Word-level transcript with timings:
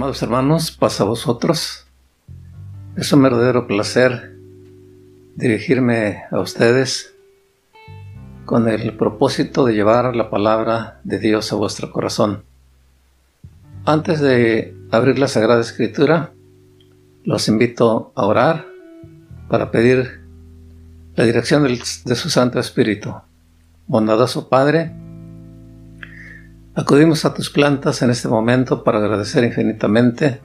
Amados 0.00 0.22
hermanos, 0.22 0.70
pasa 0.70 1.02
a 1.02 1.06
vosotros. 1.06 1.84
Es 2.96 3.12
un 3.12 3.22
verdadero 3.22 3.66
placer 3.66 4.34
dirigirme 5.36 6.22
a 6.30 6.40
ustedes 6.40 7.14
con 8.46 8.66
el 8.66 8.96
propósito 8.96 9.66
de 9.66 9.74
llevar 9.74 10.16
la 10.16 10.30
palabra 10.30 11.02
de 11.04 11.18
Dios 11.18 11.52
a 11.52 11.56
vuestro 11.56 11.92
corazón. 11.92 12.44
Antes 13.84 14.20
de 14.20 14.74
abrir 14.90 15.18
la 15.18 15.28
Sagrada 15.28 15.60
Escritura, 15.60 16.32
los 17.24 17.46
invito 17.48 18.10
a 18.14 18.24
orar 18.24 18.68
para 19.50 19.70
pedir 19.70 20.22
la 21.14 21.24
dirección 21.24 21.62
de 21.64 22.14
su 22.14 22.30
Santo 22.30 22.58
Espíritu. 22.58 23.14
Bondadoso 23.86 24.48
Padre, 24.48 24.94
Acudimos 26.80 27.26
a 27.26 27.34
tus 27.34 27.50
plantas 27.50 28.00
en 28.00 28.08
este 28.08 28.26
momento 28.26 28.82
para 28.84 29.00
agradecer 29.00 29.44
infinitamente 29.44 30.40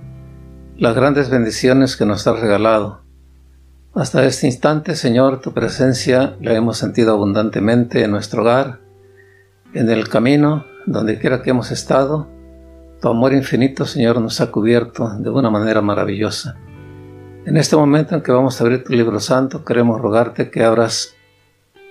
las 0.77 0.93
grandes 0.93 1.29
bendiciones 1.29 1.95
que 1.95 2.05
nos 2.05 2.27
has 2.27 2.37
regalado. 2.41 3.03
Hasta 3.93 4.25
este 4.25 4.45
instante, 4.45 4.97
Señor, 4.97 5.39
tu 5.39 5.53
presencia 5.53 6.35
la 6.41 6.53
hemos 6.53 6.77
sentido 6.77 7.13
abundantemente 7.13 8.03
en 8.03 8.11
nuestro 8.11 8.41
hogar, 8.41 8.81
en 9.73 9.89
el 9.89 10.09
camino, 10.09 10.65
donde 10.85 11.17
quiera 11.19 11.41
que 11.41 11.51
hemos 11.51 11.71
estado. 11.71 12.27
Tu 12.99 13.07
amor 13.07 13.31
infinito, 13.31 13.85
Señor, 13.85 14.19
nos 14.19 14.41
ha 14.41 14.51
cubierto 14.51 15.09
de 15.17 15.29
una 15.29 15.49
manera 15.49 15.79
maravillosa. 15.79 16.57
En 17.45 17.55
este 17.55 17.77
momento 17.77 18.13
en 18.13 18.21
que 18.21 18.33
vamos 18.33 18.59
a 18.59 18.65
abrir 18.65 18.83
tu 18.83 18.91
libro 18.91 19.21
santo, 19.21 19.63
queremos 19.63 20.01
rogarte 20.01 20.51
que 20.51 20.65
abras 20.65 21.15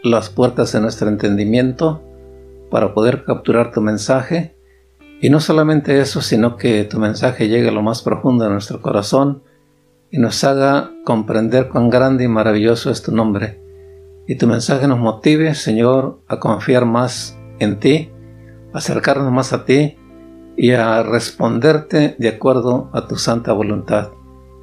las 0.03 0.29
puertas 0.29 0.71
de 0.73 0.83
nuestro 0.83 1.09
entendimiento, 1.09 2.03
para 2.71 2.95
poder 2.95 3.25
capturar 3.25 3.73
tu 3.73 3.81
mensaje. 3.81 4.57
Y 5.21 5.31
no 5.31 5.41
solamente 5.41 6.01
eso, 6.01 6.21
sino 6.21 6.57
que 6.57 6.85
tu 6.85 6.99
mensaje 6.99 7.49
llegue 7.49 7.69
a 7.69 7.73
lo 7.73 7.83
más 7.83 8.03
profundo 8.03 8.45
de 8.45 8.51
nuestro 8.51 8.83
corazón 8.83 9.43
y 10.11 10.19
nos 10.19 10.45
haga 10.45 10.93
comprender 11.05 11.69
cuán 11.69 11.91
grande 11.91 12.25
y 12.25 12.29
maravilloso 12.29 12.91
es 12.91 13.03
tu 13.03 13.13
nombre. 13.13 13.61
Y 14.27 14.37
tu 14.37 14.47
mensaje 14.47 14.87
nos 14.87 14.99
motive, 14.99 15.55
Señor, 15.55 16.21
a 16.29 16.41
confiar 16.41 16.87
más 16.87 17.39
en 17.59 17.79
ti, 17.79 18.11
a 18.73 18.79
acercarnos 18.79 19.33
más 19.33 19.53
a 19.53 19.65
ti 19.65 19.97
y 20.57 20.73
a 20.73 21.03
responderte 21.03 22.17
de 22.19 22.29
acuerdo 22.29 22.91
a 22.93 23.07
tu 23.07 23.17
santa 23.17 23.53
voluntad. 23.53 24.11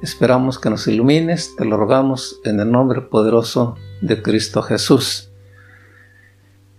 Esperamos 0.02 0.58
que 0.58 0.70
nos 0.70 0.88
ilumines, 0.88 1.54
te 1.56 1.64
lo 1.64 1.76
rogamos 1.76 2.40
en 2.44 2.58
el 2.58 2.70
nombre 2.70 3.02
poderoso 3.02 3.76
de 4.00 4.20
Cristo 4.22 4.62
Jesús. 4.62 5.31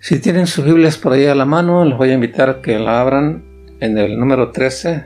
Si 0.04 0.20
tienen 0.20 0.48
sus 0.48 0.66
Biblias 0.66 0.98
por 0.98 1.14
ahí 1.14 1.28
a 1.28 1.34
la 1.34 1.46
mano, 1.46 1.86
les 1.86 1.98
voy 1.98 2.09
a 2.09 2.14
invitar 2.16 2.50
a 2.50 2.62
que 2.62 2.78
la 2.78 3.00
abran 3.00 3.78
en 3.80 3.98
el 3.98 4.20
número 4.20 4.52
13 4.52 5.06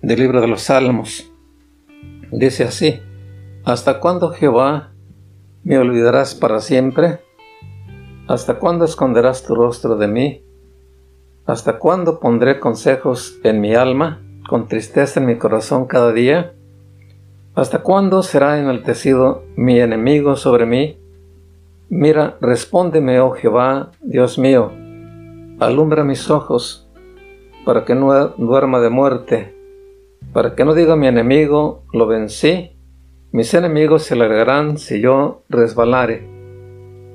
del 0.00 0.18
libro 0.18 0.40
de 0.40 0.48
los 0.48 0.62
Salmos. 0.62 1.30
Dice 2.32 2.64
así, 2.64 3.02
¿Hasta 3.66 4.00
cuándo 4.00 4.30
Jehová 4.30 4.94
me 5.62 5.76
olvidarás 5.76 6.34
para 6.34 6.62
siempre? 6.62 7.18
¿Hasta 8.26 8.58
cuándo 8.58 8.86
esconderás 8.86 9.42
tu 9.42 9.54
rostro 9.54 9.96
de 9.96 10.08
mí? 10.08 10.42
¿Hasta 11.44 11.78
cuándo 11.78 12.18
pondré 12.18 12.60
consejos 12.60 13.38
en 13.44 13.60
mi 13.60 13.74
alma, 13.74 14.22
con 14.48 14.68
tristeza 14.68 15.20
en 15.20 15.26
mi 15.26 15.36
corazón 15.36 15.84
cada 15.84 16.14
día? 16.14 16.54
¿Hasta 17.54 17.82
cuándo 17.82 18.22
será 18.22 18.58
enaltecido 18.58 19.44
mi 19.54 19.80
enemigo 19.80 20.36
sobre 20.36 20.64
mí? 20.64 21.03
Mira, 21.88 22.36
respóndeme, 22.40 23.20
oh 23.20 23.32
Jehová, 23.32 23.90
Dios 24.00 24.38
mío, 24.38 24.72
alumbra 25.60 26.02
mis 26.02 26.30
ojos, 26.30 26.88
para 27.64 27.84
que 27.84 27.94
no 27.94 28.28
duerma 28.38 28.80
de 28.80 28.90
muerte, 28.90 29.54
para 30.32 30.54
que 30.54 30.64
no 30.64 30.74
diga 30.74 30.96
mi 30.96 31.06
enemigo, 31.06 31.84
lo 31.92 32.06
vencí, 32.06 32.72
mis 33.32 33.52
enemigos 33.52 34.04
se 34.04 34.14
alargarán 34.14 34.78
si 34.78 35.00
yo 35.00 35.42
resbalare. 35.48 36.28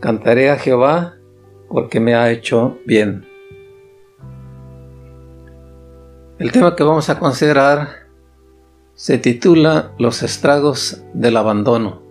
Cantaré 0.02 0.50
a 0.50 0.58
Jehová, 0.58 1.16
porque 1.70 2.00
me 2.00 2.16
ha 2.16 2.30
hecho 2.32 2.78
bien. 2.86 3.26
El 6.40 6.52
tema 6.52 6.76
que 6.76 6.84
vamos 6.84 7.10
a 7.10 7.20
considerar 7.20 7.90
se 8.96 9.18
titula 9.18 9.92
Los 9.98 10.24
estragos 10.24 11.04
del 11.14 11.38
abandono. 11.38 12.09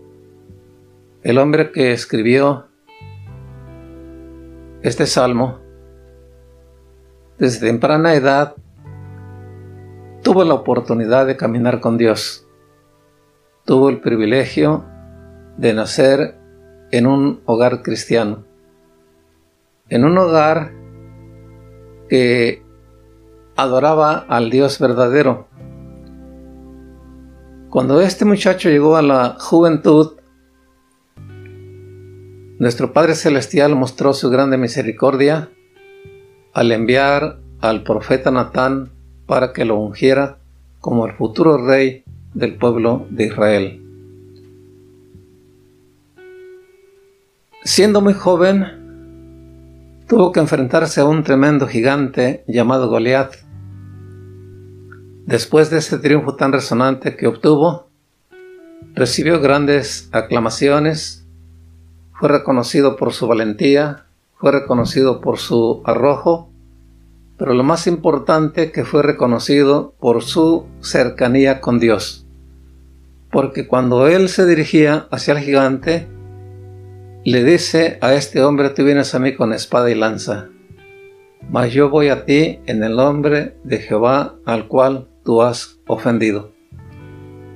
El 1.24 1.38
hombre 1.38 1.72
que 1.72 1.90
escribió 1.90 2.68
este 4.82 5.04
salmo, 5.04 5.58
desde 7.38 7.66
temprana 7.66 8.14
edad, 8.14 8.54
tuvo 10.22 10.44
la 10.44 10.54
oportunidad 10.54 11.26
de 11.26 11.36
caminar 11.36 11.80
con 11.80 11.98
Dios. 11.98 12.46
Tuvo 13.64 13.88
el 13.88 14.00
privilegio 14.00 14.84
de 15.56 15.74
nacer 15.74 16.36
en 16.92 17.08
un 17.08 17.42
hogar 17.46 17.82
cristiano. 17.82 18.44
En 19.88 20.04
un 20.04 20.16
hogar 20.18 20.70
que 22.08 22.62
adoraba 23.56 24.18
al 24.28 24.50
Dios 24.50 24.78
verdadero. 24.78 25.48
Cuando 27.70 28.00
este 28.00 28.24
muchacho 28.24 28.68
llegó 28.68 28.96
a 28.96 29.02
la 29.02 29.36
juventud, 29.40 30.17
nuestro 32.58 32.92
Padre 32.92 33.14
Celestial 33.14 33.76
mostró 33.76 34.12
su 34.12 34.30
grande 34.30 34.58
misericordia 34.58 35.50
al 36.52 36.72
enviar 36.72 37.38
al 37.60 37.84
profeta 37.84 38.30
Natán 38.30 38.90
para 39.26 39.52
que 39.52 39.64
lo 39.64 39.76
ungiera 39.76 40.38
como 40.80 41.06
el 41.06 41.12
futuro 41.14 41.64
rey 41.64 42.02
del 42.34 42.56
pueblo 42.56 43.06
de 43.10 43.26
Israel. 43.26 43.84
Siendo 47.62 48.00
muy 48.00 48.14
joven, 48.14 48.64
tuvo 50.08 50.32
que 50.32 50.40
enfrentarse 50.40 51.00
a 51.00 51.04
un 51.04 51.22
tremendo 51.22 51.68
gigante 51.68 52.42
llamado 52.48 52.88
Goliat. 52.88 53.34
Después 55.26 55.70
de 55.70 55.78
ese 55.78 55.98
triunfo 55.98 56.34
tan 56.34 56.52
resonante 56.52 57.14
que 57.14 57.26
obtuvo, 57.26 57.88
recibió 58.94 59.40
grandes 59.40 60.08
aclamaciones 60.12 61.17
fue 62.18 62.28
reconocido 62.28 62.96
por 62.96 63.12
su 63.12 63.28
valentía, 63.28 64.06
fue 64.34 64.50
reconocido 64.50 65.20
por 65.20 65.38
su 65.38 65.82
arrojo, 65.84 66.50
pero 67.36 67.54
lo 67.54 67.62
más 67.62 67.86
importante 67.86 68.72
que 68.72 68.84
fue 68.84 69.02
reconocido 69.02 69.94
por 70.00 70.22
su 70.22 70.66
cercanía 70.80 71.60
con 71.60 71.78
Dios. 71.78 72.26
Porque 73.30 73.68
cuando 73.68 74.08
él 74.08 74.28
se 74.28 74.46
dirigía 74.46 75.06
hacia 75.12 75.34
el 75.34 75.40
gigante, 75.40 76.08
le 77.24 77.44
dice 77.44 77.98
a 78.00 78.14
este 78.14 78.42
hombre, 78.42 78.70
tú 78.70 78.84
vienes 78.84 79.14
a 79.14 79.20
mí 79.20 79.36
con 79.36 79.52
espada 79.52 79.88
y 79.88 79.94
lanza, 79.94 80.48
mas 81.48 81.72
yo 81.72 81.88
voy 81.88 82.08
a 82.08 82.24
ti 82.24 82.58
en 82.66 82.82
el 82.82 82.96
nombre 82.96 83.56
de 83.62 83.78
Jehová 83.78 84.34
al 84.44 84.66
cual 84.66 85.08
tú 85.24 85.42
has 85.42 85.78
ofendido. 85.86 86.52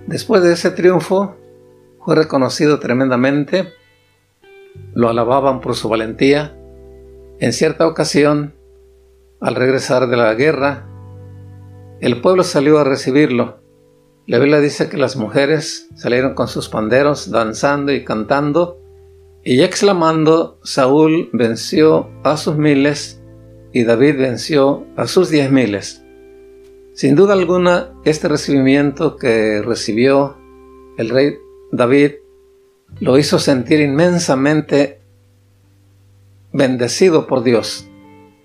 Después 0.07 0.43
de 0.45 0.53
ese 0.53 0.71
triunfo, 0.71 1.37
fue 2.05 2.15
reconocido 2.15 2.79
tremendamente 2.79 3.73
lo 4.95 5.09
alababan 5.09 5.61
por 5.61 5.75
su 5.75 5.89
valentía. 5.89 6.57
En 7.39 7.53
cierta 7.53 7.87
ocasión, 7.87 8.55
al 9.41 9.55
regresar 9.55 10.09
de 10.09 10.17
la 10.17 10.35
guerra, 10.35 10.87
el 12.01 12.21
pueblo 12.21 12.45
salió 12.45 12.79
a 12.79 12.85
recibirlo. 12.85 13.61
La 14.27 14.39
Biblia 14.39 14.61
dice 14.61 14.89
que 14.89 14.97
las 14.97 15.17
mujeres 15.17 15.89
salieron 15.97 16.35
con 16.35 16.49
sus 16.49 16.69
panderos, 16.69 17.31
danzando 17.31 17.93
y 17.93 18.05
cantando, 18.05 18.79
y 19.45 19.63
exclamando, 19.63 20.61
Saúl 20.63 21.31
venció 21.33 22.09
a 22.23 22.37
sus 22.37 22.57
miles 22.57 23.21
y 23.73 23.85
David 23.85 24.19
venció 24.19 24.87
a 24.97 25.07
sus 25.07 25.31
diez 25.31 25.51
miles. 25.51 26.05
Sin 26.95 27.17
duda 27.17 27.33
alguna, 27.33 27.93
este 28.05 28.29
recibimiento 28.29 29.17
que 29.17 29.63
recibió 29.63 30.37
el 30.99 31.09
rey 31.09 31.35
David 31.73 32.13
lo 33.01 33.19
hizo 33.19 33.39
sentir 33.39 33.81
inmensamente 33.81 35.01
bendecido 36.53 37.27
por 37.27 37.43
Dios. 37.43 37.89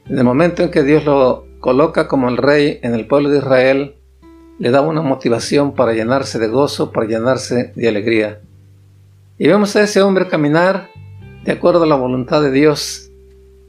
En 0.05 0.17
el 0.17 0.23
momento 0.23 0.63
en 0.63 0.71
que 0.71 0.83
Dios 0.83 1.05
lo 1.05 1.45
coloca 1.59 2.07
como 2.07 2.29
el 2.29 2.37
rey 2.37 2.79
en 2.81 2.93
el 2.93 3.07
pueblo 3.07 3.29
de 3.29 3.39
Israel, 3.39 3.95
le 4.59 4.71
da 4.71 4.81
una 4.81 5.01
motivación 5.01 5.73
para 5.73 5.93
llenarse 5.93 6.39
de 6.39 6.47
gozo, 6.47 6.91
para 6.91 7.07
llenarse 7.07 7.73
de 7.75 7.87
alegría. 7.87 8.39
Y 9.37 9.47
vemos 9.47 9.75
a 9.75 9.83
ese 9.83 10.01
hombre 10.01 10.27
caminar 10.27 10.89
de 11.43 11.51
acuerdo 11.51 11.83
a 11.83 11.87
la 11.87 11.95
voluntad 11.95 12.41
de 12.41 12.51
Dios, 12.51 13.11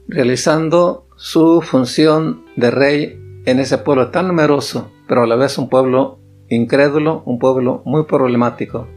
realizando 0.07 1.05
su 1.15 1.61
función 1.61 2.45
de 2.55 2.71
rey 2.71 3.19
en 3.45 3.59
ese 3.59 3.77
pueblo 3.77 4.09
tan 4.09 4.27
numeroso, 4.27 4.91
pero 5.07 5.23
a 5.23 5.27
la 5.27 5.35
vez 5.35 5.57
un 5.57 5.69
pueblo 5.69 6.19
incrédulo, 6.49 7.21
un 7.25 7.37
pueblo 7.37 7.81
muy 7.85 8.03
problemático. 8.03 8.87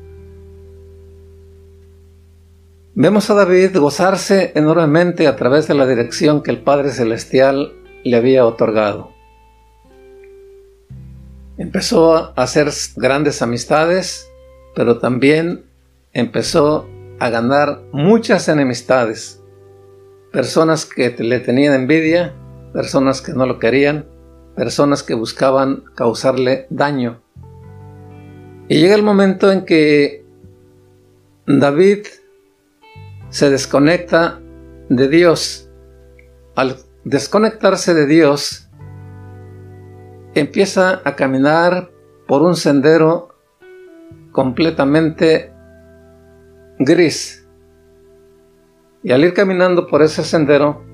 Vemos 2.94 3.30
a 3.30 3.34
David 3.34 3.74
gozarse 3.78 4.52
enormemente 4.54 5.26
a 5.26 5.34
través 5.34 5.66
de 5.66 5.72
la 5.72 5.86
dirección 5.86 6.42
que 6.42 6.50
el 6.50 6.60
Padre 6.60 6.90
Celestial 6.90 7.72
le 8.04 8.16
había 8.18 8.44
otorgado. 8.44 9.12
Empezó 11.56 12.14
a 12.14 12.34
hacer 12.36 12.68
grandes 12.96 13.40
amistades, 13.40 14.28
pero 14.74 14.98
también 14.98 15.64
empezó 16.12 16.86
a 17.18 17.30
ganar 17.30 17.80
muchas 17.92 18.48
enemistades. 18.48 19.40
Personas 20.30 20.84
que 20.84 21.16
le 21.18 21.40
tenían 21.40 21.72
envidia, 21.72 22.34
personas 22.74 23.22
que 23.22 23.32
no 23.32 23.46
lo 23.46 23.58
querían, 23.58 24.04
personas 24.54 25.02
que 25.02 25.14
buscaban 25.14 25.84
causarle 25.94 26.66
daño. 26.68 27.22
Y 28.68 28.80
llega 28.80 28.94
el 28.94 29.02
momento 29.02 29.50
en 29.50 29.64
que 29.64 30.26
David 31.46 32.04
se 33.32 33.48
desconecta 33.48 34.40
de 34.90 35.08
Dios. 35.08 35.70
Al 36.54 36.76
desconectarse 37.04 37.94
de 37.94 38.06
Dios, 38.06 38.68
empieza 40.34 41.00
a 41.02 41.16
caminar 41.16 41.90
por 42.28 42.42
un 42.42 42.54
sendero 42.56 43.34
completamente 44.32 45.50
gris. 46.78 47.48
Y 49.02 49.12
al 49.12 49.24
ir 49.24 49.32
caminando 49.32 49.86
por 49.86 50.02
ese 50.02 50.24
sendero, 50.24 50.84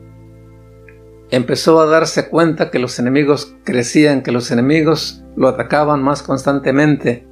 empezó 1.31 1.81
a 1.81 1.87
darse 1.87 2.29
cuenta 2.29 2.70
que 2.70 2.79
los 2.79 3.00
enemigos 3.00 3.56
crecían, 3.64 4.23
que 4.23 4.31
los 4.31 4.52
enemigos 4.52 5.25
lo 5.37 5.49
atacaban 5.49 6.05
más 6.05 6.23
constantemente. 6.23 7.26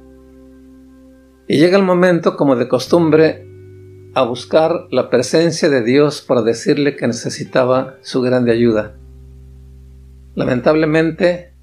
Y 1.47 1.59
llega 1.59 1.77
el 1.77 1.83
momento, 1.83 2.35
como 2.35 2.57
de 2.57 2.67
costumbre, 2.67 3.47
a 4.17 4.23
buscar 4.23 4.87
la 4.89 5.11
presencia 5.11 5.69
de 5.69 5.83
Dios 5.83 6.23
para 6.23 6.41
decirle 6.41 6.95
que 6.95 7.05
necesitaba 7.05 7.97
su 8.01 8.19
grande 8.23 8.51
ayuda. 8.51 8.95
Lamentablemente, 10.33 11.53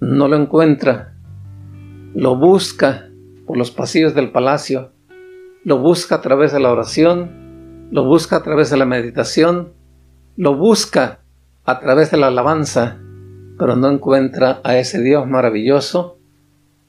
no 0.00 0.28
lo 0.28 0.36
encuentra. 0.36 1.14
Lo 2.14 2.36
busca 2.36 3.08
por 3.46 3.56
los 3.56 3.70
pasillos 3.70 4.14
del 4.14 4.32
palacio. 4.32 4.92
Lo 5.64 5.78
busca 5.78 6.16
a 6.16 6.20
través 6.20 6.52
de 6.52 6.60
la 6.60 6.70
oración. 6.70 7.88
Lo 7.90 8.04
busca 8.04 8.36
a 8.36 8.42
través 8.42 8.68
de 8.68 8.76
la 8.76 8.84
meditación. 8.84 9.72
Lo 10.36 10.56
busca 10.56 11.20
a 11.64 11.80
través 11.80 12.10
de 12.10 12.18
la 12.18 12.26
alabanza. 12.26 12.98
Pero 13.58 13.76
no 13.76 13.90
encuentra 13.90 14.60
a 14.62 14.76
ese 14.76 15.00
Dios 15.00 15.26
maravilloso 15.26 16.18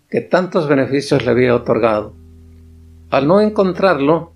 que 0.10 0.20
tantos 0.20 0.68
beneficios 0.68 1.24
le 1.24 1.32
había 1.32 1.56
otorgado. 1.56 2.16
Al 3.12 3.30
no 3.30 3.40
encontrarlo, 3.40 4.34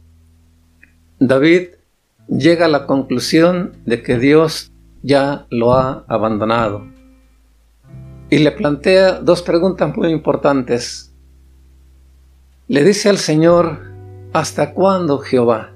David 1.19 1.69
llega 2.27 2.65
a 2.65 2.69
la 2.69 2.85
conclusión 2.85 3.73
de 3.85 4.03
que 4.03 4.17
Dios 4.17 4.71
ya 5.01 5.45
lo 5.49 5.73
ha 5.73 6.03
abandonado 6.07 6.95
y 8.29 8.39
le 8.39 8.51
plantea 8.51 9.19
dos 9.19 9.41
preguntas 9.41 9.95
muy 9.95 10.09
importantes. 10.09 11.13
Le 12.67 12.83
dice 12.83 13.09
al 13.09 13.17
Señor, 13.17 13.79
¿hasta 14.33 14.73
cuándo, 14.73 15.19
Jehová? 15.19 15.71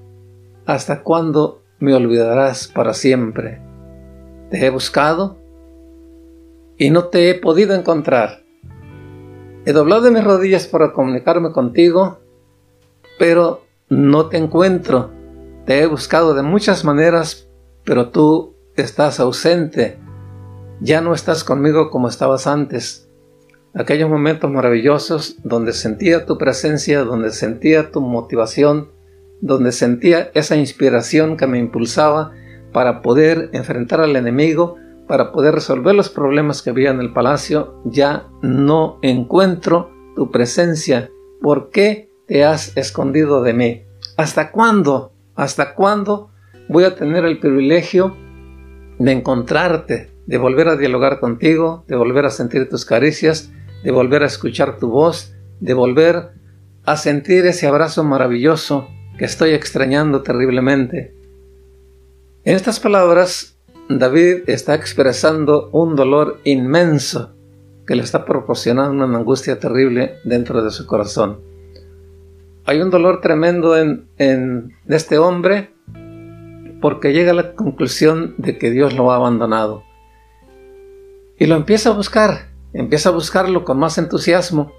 ¿Hasta 0.65 1.03
cuándo 1.03 1.61
me 1.79 1.93
olvidarás 1.93 2.67
para 2.67 2.93
siempre? 2.93 3.61
Te 4.49 4.65
he 4.65 4.69
buscado 4.69 5.37
y 6.77 6.89
no 6.89 7.05
te 7.05 7.29
he 7.29 7.35
podido 7.35 7.75
encontrar. 7.75 8.43
He 9.65 9.71
doblado 9.71 10.11
mis 10.11 10.23
rodillas 10.23 10.67
para 10.67 10.91
comunicarme 10.91 11.51
contigo, 11.51 12.19
pero 13.19 13.63
no 13.89 14.27
te 14.27 14.37
encuentro. 14.37 15.18
Te 15.69 15.83
he 15.83 15.85
buscado 15.85 16.33
de 16.33 16.41
muchas 16.41 16.83
maneras, 16.83 17.47
pero 17.85 18.09
tú 18.09 18.55
estás 18.75 19.19
ausente 19.19 19.99
ya 20.81 20.99
no 20.99 21.13
estás 21.13 21.43
conmigo 21.43 21.91
como 21.91 22.07
estabas 22.07 22.47
antes. 22.47 23.07
Aquellos 23.75 24.09
momentos 24.09 24.49
maravillosos 24.49 25.35
donde 25.43 25.73
sentía 25.73 26.25
tu 26.25 26.39
presencia, 26.39 27.03
donde 27.03 27.29
sentía 27.29 27.91
tu 27.91 28.01
motivación, 28.01 28.89
donde 29.41 29.71
sentía 29.71 30.31
esa 30.33 30.55
inspiración 30.55 31.37
que 31.37 31.45
me 31.45 31.59
impulsaba 31.59 32.31
para 32.73 33.03
poder 33.03 33.51
enfrentar 33.53 34.01
al 34.01 34.15
enemigo, 34.15 34.75
para 35.07 35.31
poder 35.31 35.53
resolver 35.53 35.93
los 35.93 36.09
problemas 36.09 36.63
que 36.63 36.71
había 36.71 36.89
en 36.89 36.99
el 36.99 37.13
palacio, 37.13 37.79
ya 37.85 38.27
no 38.41 38.97
encuentro 39.03 39.91
tu 40.15 40.31
presencia. 40.31 41.11
¿Por 41.43 41.69
qué 41.69 42.09
te 42.25 42.43
has 42.43 42.75
escondido 42.75 43.43
de 43.43 43.53
mí? 43.53 43.83
¿Hasta 44.17 44.49
cuándo? 44.49 45.13
¿Hasta 45.39 45.73
cuándo 45.73 46.31
voy 46.67 46.83
a 46.83 46.95
tener 46.95 47.23
el 47.23 47.39
privilegio 47.39 48.13
de 48.97 49.13
encontrarte, 49.13 50.11
de 50.25 50.37
volver 50.37 50.67
a 50.67 50.75
dialogar 50.75 51.21
contigo, 51.21 51.85
de 51.87 51.95
volver 51.95 52.25
a 52.25 52.29
sentir 52.29 52.67
tus 52.67 52.83
caricias, 52.83 53.49
de 53.81 53.91
volver 53.91 54.23
a 54.23 54.25
escuchar 54.25 54.77
tu 54.79 54.89
voz, 54.89 55.33
de 55.61 55.73
volver 55.73 56.31
a 56.83 56.97
sentir 56.97 57.45
ese 57.45 57.67
abrazo 57.67 58.03
maravilloso 58.03 58.89
que 59.17 59.23
estoy 59.23 59.51
extrañando 59.51 60.23
terriblemente. 60.23 61.15
En 62.43 62.57
estas 62.57 62.81
palabras, 62.81 63.57
David 63.87 64.39
está 64.47 64.75
expresando 64.75 65.69
un 65.71 65.95
dolor 65.95 66.41
inmenso 66.43 67.33
que 67.87 67.95
le 67.95 68.03
está 68.03 68.25
proporcionando 68.25 69.05
una 69.05 69.17
angustia 69.17 69.57
terrible 69.57 70.15
dentro 70.25 70.61
de 70.61 70.71
su 70.71 70.85
corazón. 70.85 71.48
Hay 72.69 72.81
un 72.81 72.91
dolor 72.91 73.19
tremendo 73.19 73.75
en, 73.75 74.75
este 74.87 75.17
hombre 75.17 75.71
porque 76.79 77.13
llega 77.13 77.31
a 77.31 77.33
la 77.33 77.55
conclusión 77.55 78.35
de 78.37 78.59
que 78.59 78.69
Dios 78.69 78.93
lo 78.93 79.11
ha 79.11 79.15
abandonado. 79.15 79.83
Y 81.39 81.47
lo 81.47 81.55
empieza 81.55 81.89
a 81.89 81.93
buscar, 81.93 82.51
empieza 82.73 83.09
a 83.09 83.13
buscarlo 83.13 83.65
con 83.65 83.79
más 83.79 83.97
entusiasmo 83.97 84.71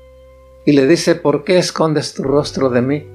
y 0.64 0.70
le 0.70 0.86
dice, 0.86 1.16
¿por 1.16 1.42
qué 1.42 1.58
escondes 1.58 2.14
tu 2.14 2.22
rostro 2.22 2.70
de 2.70 2.80
mí? 2.80 3.08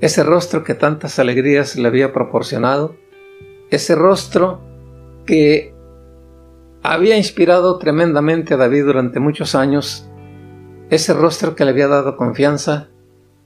Ese 0.00 0.24
rostro 0.24 0.64
que 0.64 0.74
tantas 0.74 1.20
alegrías 1.20 1.76
le 1.76 1.86
había 1.86 2.12
proporcionado, 2.12 2.96
ese 3.70 3.94
rostro 3.94 4.60
que 5.26 5.76
había 6.82 7.16
inspirado 7.16 7.78
tremendamente 7.78 8.54
a 8.54 8.56
David 8.56 8.84
durante 8.84 9.20
muchos 9.20 9.54
años, 9.54 10.10
ese 10.90 11.14
rostro 11.14 11.54
que 11.54 11.64
le 11.64 11.70
había 11.70 11.86
dado 11.86 12.16
confianza, 12.16 12.88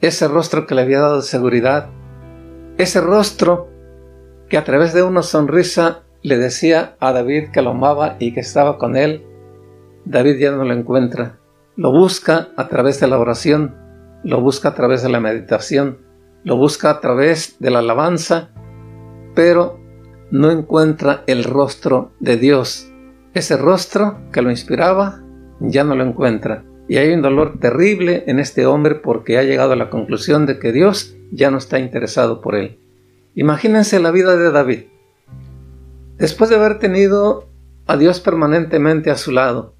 ese 0.03 0.29
rostro 0.29 0.67
que 0.67 0.75
le 0.75 0.83
había 0.83 1.01
dado 1.01 1.23
seguridad, 1.23 1.89
ese 2.77 3.01
rostro 3.01 3.71
que 4.51 4.59
a 4.59 4.65
través 4.65 4.93
de 4.93 5.03
una 5.03 5.23
sonrisa 5.23 6.03
le 6.21 6.37
decía 6.37 6.97
a 7.01 7.13
David 7.13 7.51
que 7.53 7.63
lo 7.63 7.71
amaba 7.71 8.17
y 8.19 8.35
que 8.35 8.41
estaba 8.41 8.77
con 8.77 8.97
él 8.97 9.27
David 10.05 10.39
ya 10.39 10.51
no 10.51 10.65
lo 10.65 10.75
encuentra. 10.75 11.39
Lo 11.77 11.93
busca 11.93 12.49
a 12.57 12.69
través 12.69 13.01
de 13.01 13.07
la 13.07 13.19
oración, 13.19 13.77
lo 14.25 14.41
busca 14.41 14.71
a 14.71 14.75
través 14.75 15.03
de 15.03 15.09
la 15.09 15.21
meditación, 15.21 15.99
lo 16.45 16.57
busca 16.57 16.91
a 16.91 17.01
través 17.01 17.57
de 17.61 17.71
la 17.71 17.79
alabanza, 17.79 18.51
pero 19.35 19.81
no 20.31 20.51
encuentra 20.51 21.23
el 21.27 21.45
rostro 21.45 22.13
de 22.21 22.37
Dios. 22.37 22.91
Ese 23.33 23.57
rostro 23.57 24.19
que 24.33 24.43
lo 24.43 24.51
inspiraba 24.51 25.23
ya 25.61 25.85
no 25.85 25.95
lo 25.95 26.05
encuentra. 26.05 26.65
Y 26.93 26.99
hay 26.99 27.11
un 27.15 27.23
dolor 27.23 27.59
terrible 27.59 28.25
en 28.27 28.39
este 28.39 28.67
hombre 28.67 28.97
porque 28.97 29.39
ha 29.39 29.43
llegado 29.43 29.73
a 29.73 29.77
la 29.77 29.89
conclusión 29.89 30.45
de 30.45 30.59
que 30.59 30.73
Dios 30.73 31.17
ya 31.31 31.51
no 31.51 31.57
está 31.57 31.79
interesado 31.79 32.43
por 32.43 32.55
él. 32.55 32.77
Imagínense 33.35 33.99
la 33.99 34.11
vida 34.11 34.37
de 34.37 34.51
David. 34.51 34.81
Después 36.19 36.51
de 36.51 36.57
haber 36.57 36.79
tenido 36.79 37.49
a 37.87 37.97
Dios 37.97 38.21
permanentemente 38.21 39.11
a 39.11 39.17
su 39.17 39.33
lado, 39.33 39.73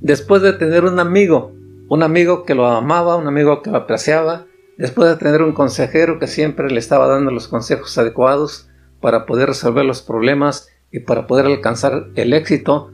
después 0.00 0.42
de 0.42 0.52
tener 0.52 0.84
un 0.84 1.00
amigo, 1.00 1.56
un 1.88 2.04
amigo 2.04 2.44
que 2.44 2.54
lo 2.54 2.68
amaba, 2.68 3.16
un 3.16 3.26
amigo 3.26 3.60
que 3.60 3.72
lo 3.72 3.78
apreciaba, 3.78 4.46
después 4.78 5.08
de 5.08 5.16
tener 5.16 5.42
un 5.42 5.54
consejero 5.54 6.20
que 6.20 6.28
siempre 6.28 6.70
le 6.70 6.78
estaba 6.78 7.08
dando 7.08 7.32
los 7.32 7.48
consejos 7.48 7.98
adecuados 7.98 8.68
para 9.00 9.26
poder 9.26 9.48
resolver 9.48 9.84
los 9.84 10.02
problemas 10.02 10.68
y 10.92 11.00
para 11.00 11.26
poder 11.26 11.46
alcanzar 11.46 12.10
el 12.14 12.32
éxito 12.32 12.91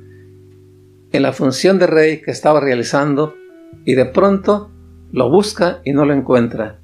en 1.13 1.23
la 1.23 1.33
función 1.33 1.79
de 1.79 1.87
rey 1.87 2.23
que 2.23 2.31
estaba 2.31 2.61
realizando 2.61 3.35
y 3.85 3.95
de 3.95 4.07
pronto 4.07 4.71
lo 5.13 5.31
busca 5.31 5.81
y 5.85 5.93
no 5.93 6.05
lo 6.05 6.15
encuentra. 6.15 6.81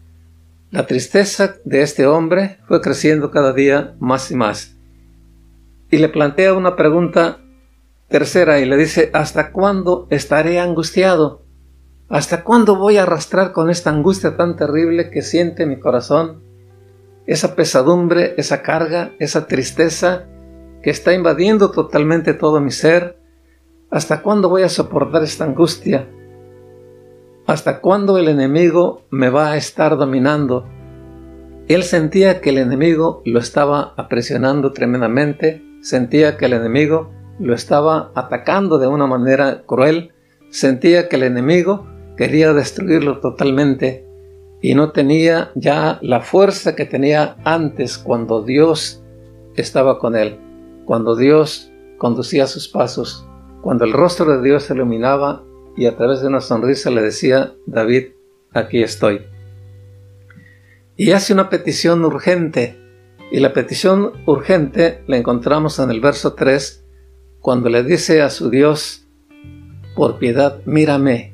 La 0.71 0.87
tristeza 0.87 1.57
de 1.65 1.83
este 1.83 2.07
hombre 2.07 2.59
fue 2.67 2.81
creciendo 2.81 3.31
cada 3.31 3.53
día 3.53 3.95
más 4.01 4.31
y 4.31 4.37
más. 4.37 4.77
Y 5.91 5.99
le 5.99 6.09
plantea 6.09 6.55
una 6.55 6.75
pregunta 6.75 7.39
Tercera, 8.09 8.61
y 8.61 8.65
le 8.65 8.77
dice, 8.77 9.11
¿hasta 9.13 9.51
cuándo 9.51 10.07
estaré 10.11 10.61
angustiado? 10.61 11.43
¿Hasta 12.09 12.45
cuándo 12.45 12.77
voy 12.77 12.99
a 12.99 13.03
arrastrar 13.03 13.53
con 13.53 13.71
esta 13.71 13.91
angustia 13.91 14.37
tan 14.37 14.57
terrible 14.57 15.11
que 15.11 15.23
siente 15.23 15.67
mi 15.67 15.81
corazón? 15.81 16.43
Esa 17.27 17.57
pesadumbre, 17.57 18.35
esa 18.37 18.63
carga, 18.63 19.13
esa 19.19 19.47
tristeza 19.47 20.27
que 20.83 20.91
está 20.91 21.15
invadiendo 21.15 21.71
totalmente 21.71 22.35
todo 22.35 22.61
mi 22.61 22.71
ser. 22.71 23.19
¿Hasta 23.95 24.23
cuándo 24.23 24.49
voy 24.49 24.63
a 24.63 24.69
soportar 24.69 25.23
esta 25.23 25.45
angustia? 25.45 26.09
¿Hasta 27.47 27.81
cuándo 27.81 28.19
el 28.19 28.27
enemigo 28.27 29.03
me 29.11 29.31
va 29.31 29.53
a 29.53 29.57
estar 29.57 29.97
dominando? 29.97 30.67
Él 31.69 31.85
sentía 31.85 32.41
que 32.41 32.51
el 32.51 32.59
enemigo 32.59 33.23
lo 33.25 33.39
estaba 33.39 33.95
apresionando 33.97 34.73
tremendamente, 34.73 35.63
sentía 35.81 36.37
que 36.37 36.47
el 36.47 36.55
enemigo 36.55 37.13
lo 37.39 37.55
estaba 37.55 38.11
atacando 38.17 38.79
de 38.79 38.89
una 38.89 39.07
manera 39.07 39.63
cruel, 39.65 40.11
sentía 40.51 41.09
que 41.09 41.15
el 41.15 41.23
enemigo 41.23 41.87
quería 42.17 42.53
destruirlo 42.53 43.21
totalmente 43.21 44.05
y 44.61 44.75
no 44.75 44.91
tenía 44.91 45.53
ya 45.55 46.01
la 46.03 46.21
fuerza 46.21 46.75
que 46.75 46.85
tenía 46.85 47.37
antes 47.45 47.97
cuando 47.97 48.43
Dios 48.43 49.05
estaba 49.55 50.01
con 50.01 50.17
él, 50.17 50.41
cuando 50.85 51.15
Dios 51.15 51.71
conducía 51.97 52.49
sus 52.49 52.67
pasos, 52.67 53.29
cuando 53.65 53.87
el 53.87 53.95
rostro 53.95 54.27
de 54.27 54.47
Dios 54.47 54.65
se 54.65 54.75
iluminaba 54.75 55.43
y 55.75 55.87
a 55.87 55.97
través 55.97 56.21
de 56.21 56.27
una 56.27 56.43
sonrisa 56.43 56.91
le 56.91 57.01
decía, 57.01 57.55
David, 57.65 58.09
aquí 58.53 58.83
estoy. 58.83 59.23
Y 60.97 61.13
hace 61.13 61.33
una 61.33 61.49
petición 61.49 62.05
urgente, 62.05 62.79
y 63.33 63.41
la 63.41 63.55
petición 63.55 64.13
urgente 64.27 65.03
la 65.07 65.17
encontramos 65.17 65.79
en 65.79 65.91
el 65.91 66.03
verso 66.03 66.35
3, 66.35 66.85
cuando 67.41 67.71
le 67.71 67.83
dice 67.83 68.21
a 68.21 68.29
su 68.29 68.51
Dios, 68.51 69.07
por 69.97 70.19
piedad, 70.19 70.61
mírame. 70.67 71.33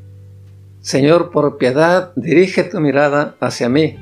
Señor, 0.83 1.33
por 1.33 1.59
piedad, 1.59 2.13
dirige 2.15 2.63
tu 2.63 2.79
mirada 2.79 3.35
hacia 3.41 3.69
mí. 3.69 3.97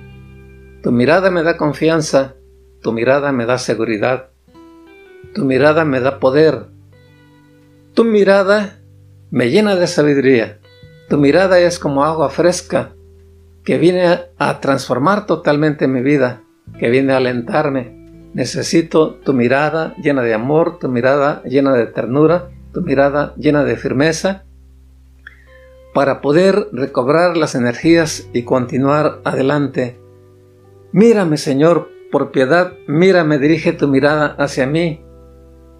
Tu 0.83 0.93
mirada 0.93 1.31
me 1.31 1.43
da 1.43 1.57
confianza, 1.57 2.35
tu 2.83 2.93
mirada 2.93 3.33
me 3.33 3.47
da 3.47 3.57
seguridad, 3.57 4.29
tu 5.35 5.47
mirada 5.47 5.87
me 5.87 6.01
da 6.01 6.21
poder, 6.21 6.67
tu 7.99 8.05
mirada 8.05 8.79
me 9.33 9.51
llena 9.51 9.75
de 9.75 9.89
sabiduría, 9.89 10.61
tu 11.09 11.19
mirada 11.19 11.59
es 11.59 11.81
como 11.81 12.05
agua 12.05 12.31
fresca 12.31 12.93
que 13.65 13.77
viene 13.77 14.21
a 14.39 14.61
transformar 14.61 15.27
totalmente 15.27 15.89
mi 15.89 16.01
vida, 16.01 16.45
que 16.79 16.91
viene 16.91 17.13
a 17.13 17.17
alentarme. 17.17 18.31
Necesito 18.35 19.17
tu 19.17 19.33
mirada 19.33 19.97
llena 20.01 20.23
de 20.23 20.33
amor, 20.33 20.79
tu 20.79 20.89
mirada 20.89 21.43
llena 21.43 21.73
de 21.73 21.87
ternura, 21.87 22.51
tu 22.73 22.83
mirada 22.83 23.35
llena 23.37 23.65
de 23.65 23.75
firmeza, 23.75 24.45
para 25.93 26.21
poder 26.21 26.69
recobrar 26.71 27.37
las 27.37 27.57
energías 27.57 28.29
y 28.33 28.45
continuar 28.45 29.23
adelante. 29.25 29.99
Mírame, 30.93 31.37
Señor, 31.37 31.89
por 32.13 32.31
piedad, 32.31 32.75
mírame, 32.87 33.41
dirige 33.41 33.73
tu 33.73 33.89
mirada 33.89 34.37
hacia 34.39 34.69
mí. 34.69 35.05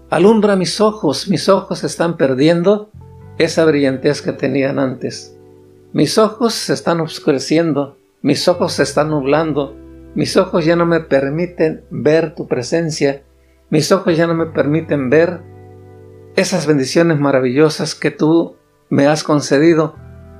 Alumbra 0.09 0.55
mis 0.55 0.81
ojos, 0.81 1.27
mis 1.27 1.49
ojos 1.49 1.83
están 1.83 2.17
perdiendo 2.17 2.89
esa 3.37 3.63
brillantez 3.63 4.23
que 4.23 4.31
tenían 4.31 4.79
antes. 4.79 5.37
Mis 5.93 6.17
ojos 6.17 6.55
se 6.55 6.73
están 6.73 6.99
oscureciendo, 6.99 7.95
mis 8.23 8.47
ojos 8.47 8.73
se 8.73 8.83
están 8.83 9.11
nublando, 9.11 9.75
mis 10.15 10.35
ojos 10.35 10.65
ya 10.65 10.75
no 10.75 10.87
me 10.87 10.99
permiten 11.01 11.83
ver 11.91 12.33
tu 12.33 12.47
presencia, 12.47 13.21
mis 13.69 13.91
ojos 13.91 14.17
ya 14.17 14.25
no 14.25 14.33
me 14.33 14.47
permiten 14.47 15.11
ver 15.11 15.41
esas 16.35 16.65
bendiciones 16.65 17.19
maravillosas 17.19 17.93
que 17.93 18.09
tú 18.09 18.55
me 18.89 19.05
has 19.05 19.23
concedido, 19.23 19.95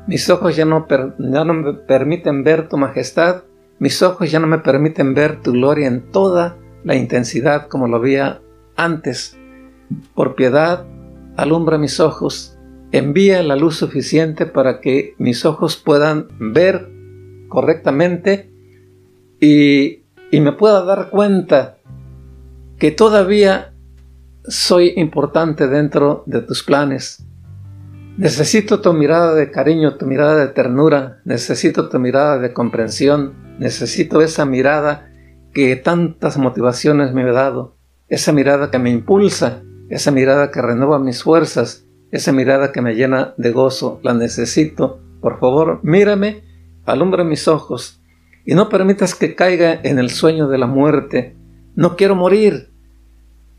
mis 0.08 0.28
ojos 0.32 0.56
ya 0.56 0.66
no, 0.66 0.88
ya 0.90 1.46
no 1.46 1.54
me 1.54 1.74
permiten 1.74 2.44
ver 2.44 2.70
tu 2.70 2.78
majestad, 2.78 3.44
mis 3.78 4.02
ojos 4.02 4.32
ya 4.32 4.40
no 4.40 4.48
me 4.48 4.58
permiten 4.58 5.14
ver 5.14 5.42
tu 5.44 5.52
gloria 5.52 5.88
en 5.88 6.10
toda 6.10 6.58
la 6.84 6.96
intensidad 6.96 7.68
como 7.68 7.88
lo 7.88 8.00
veía 8.00 8.42
antes. 8.76 9.39
Por 10.14 10.36
piedad, 10.36 10.86
alumbra 11.36 11.78
mis 11.78 12.00
ojos 12.00 12.60
envía 12.92 13.44
la 13.44 13.56
luz 13.56 13.78
suficiente 13.78 14.46
para 14.46 14.82
que 14.82 15.16
mis 15.18 15.46
ojos 15.46 15.78
puedan 15.78 16.28
ver 16.40 16.90
correctamente 17.48 18.52
y, 19.40 20.04
y 20.32 20.40
me 20.42 20.54
pueda 20.54 20.84
dar 20.84 21.10
cuenta 21.10 21.78
que 22.78 22.92
todavía 22.92 23.74
soy 24.48 24.94
importante 24.96 25.68
dentro 25.68 26.24
de 26.26 26.42
tus 26.42 26.64
planes. 26.64 27.26
Necesito 28.18 28.82
tu 28.82 28.94
mirada 28.94 29.34
de 29.34 29.52
cariño, 29.52 29.96
tu 29.96 30.06
mirada 30.06 30.36
de 30.36 30.48
ternura, 30.48 31.22
necesito 31.26 31.90
tu 31.90 32.00
mirada 32.00 32.38
de 32.40 32.54
comprensión, 32.54 33.34
necesito 33.60 34.22
esa 34.22 34.46
mirada 34.46 35.10
que 35.54 35.76
tantas 35.76 36.38
motivaciones 36.38 37.14
me 37.14 37.24
ha 37.24 37.32
dado, 37.32 37.78
esa 38.08 38.34
mirada 38.34 38.72
que 38.72 38.80
me 38.80 38.90
impulsa, 38.90 39.64
esa 39.90 40.12
mirada 40.12 40.52
que 40.52 40.62
renueva 40.62 41.00
mis 41.00 41.24
fuerzas, 41.24 41.86
esa 42.12 42.32
mirada 42.32 42.72
que 42.72 42.82
me 42.82 42.96
llena 42.96 43.34
de 43.38 43.52
gozo, 43.52 44.00
la 44.04 44.14
necesito. 44.14 45.00
Por 45.22 45.40
favor, 45.40 45.80
mírame, 45.84 46.44
alumbra 46.86 47.24
mis 47.24 47.48
ojos 47.48 48.02
y 48.46 48.56
no 48.56 48.70
permitas 48.70 49.16
que 49.16 49.36
caiga 49.36 49.80
en 49.84 50.00
el 50.00 50.10
sueño 50.10 50.48
de 50.48 50.58
la 50.58 50.68
muerte. 50.68 51.36
No 51.76 51.96
quiero 51.96 52.16
morir. 52.16 52.72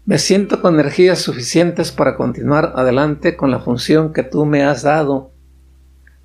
Me 0.05 0.19
siento 0.19 0.61
con 0.61 0.75
energías 0.75 1.19
suficientes 1.19 1.93
para 1.93 2.17
continuar 2.17 2.73
adelante 2.75 3.37
con 3.37 3.51
la 3.51 3.61
función 3.61 4.13
que 4.13 4.23
tú 4.23 4.47
me 4.47 4.65
has 4.65 4.83
dado. 4.83 5.33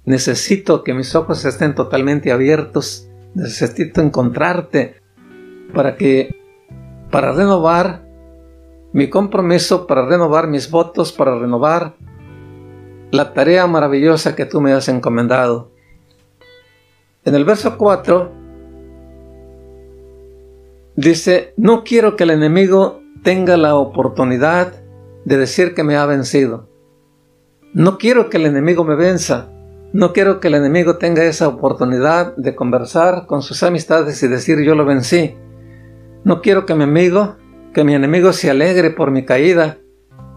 Necesito 0.06 0.84
que 0.84 0.94
mis 0.94 1.16
ojos 1.16 1.46
estén 1.46 1.76
totalmente 1.76 2.32
abiertos. 2.32 3.08
Necesito 3.34 4.02
encontrarte 4.02 4.96
para 5.74 5.98
que, 5.98 6.36
para 7.12 7.34
renovar 7.34 8.05
mi 8.96 9.10
compromiso, 9.10 9.88
para 9.88 10.06
renovar 10.06 10.48
mis 10.48 10.72
votos, 10.72 11.12
para 11.12 11.38
renovar 11.38 11.98
la 13.12 13.34
tarea 13.34 13.68
maravillosa 13.68 14.38
que 14.38 14.46
tú 14.46 14.62
me 14.62 14.72
has 14.72 14.88
encomendado. 14.88 15.70
En 17.26 17.36
el 17.36 17.44
verso 17.44 17.78
4 17.78 18.32
dice, 20.96 21.54
no 21.58 21.84
quiero 21.84 22.16
que 22.16 22.24
el 22.24 22.30
enemigo 22.30 23.02
tenga 23.22 23.58
la 23.58 23.76
oportunidad 23.76 24.72
de 25.26 25.36
decir 25.36 25.74
que 25.74 25.84
me 25.84 25.98
ha 25.98 26.06
vencido. 26.06 26.70
No 27.74 27.98
quiero 27.98 28.30
que 28.30 28.38
el 28.38 28.46
enemigo 28.46 28.86
me 28.86 28.96
venza. 28.96 29.52
No 29.92 30.14
quiero 30.14 30.40
que 30.40 30.48
el 30.48 30.56
enemigo 30.56 30.96
tenga 30.96 31.26
esa 31.26 31.50
oportunidad 31.50 32.34
de 32.38 32.56
conversar 32.56 33.26
con 33.26 33.42
sus 33.42 33.62
amistades 33.62 34.24
y 34.24 34.30
decir 34.30 34.62
yo 34.62 34.74
lo 34.74 34.86
vencí. 34.86 35.36
No 36.24 36.42
quiero 36.42 36.66
que 36.66 36.76
mi 36.76 36.86
amigo, 36.86 37.36
que 37.76 37.84
mi 37.84 37.94
enemigo 37.94 38.32
se 38.32 38.50
alegre 38.50 38.90
por 38.90 39.12
mi 39.12 39.26
caída. 39.26 39.80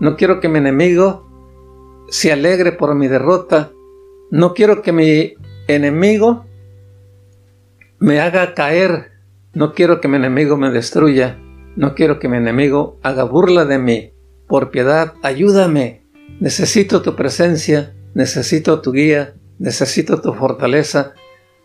No 0.00 0.16
quiero 0.16 0.40
que 0.40 0.48
mi 0.48 0.58
enemigo 0.58 1.24
se 2.08 2.32
alegre 2.32 2.72
por 2.72 2.96
mi 2.96 3.06
derrota. 3.06 3.70
No 4.32 4.54
quiero 4.54 4.82
que 4.82 4.90
mi 4.90 5.34
enemigo 5.68 6.46
me 8.00 8.20
haga 8.20 8.54
caer. 8.54 9.12
No 9.54 9.72
quiero 9.72 10.00
que 10.00 10.08
mi 10.08 10.16
enemigo 10.16 10.56
me 10.56 10.72
destruya. 10.72 11.38
No 11.76 11.94
quiero 11.94 12.18
que 12.18 12.28
mi 12.28 12.38
enemigo 12.38 12.98
haga 13.04 13.22
burla 13.22 13.64
de 13.64 13.78
mí. 13.78 14.12
Por 14.48 14.72
piedad, 14.72 15.14
ayúdame. 15.22 16.02
Necesito 16.40 17.02
tu 17.02 17.14
presencia, 17.14 17.94
necesito 18.14 18.80
tu 18.80 18.90
guía, 18.90 19.34
necesito 19.60 20.20
tu 20.20 20.32
fortaleza. 20.32 21.12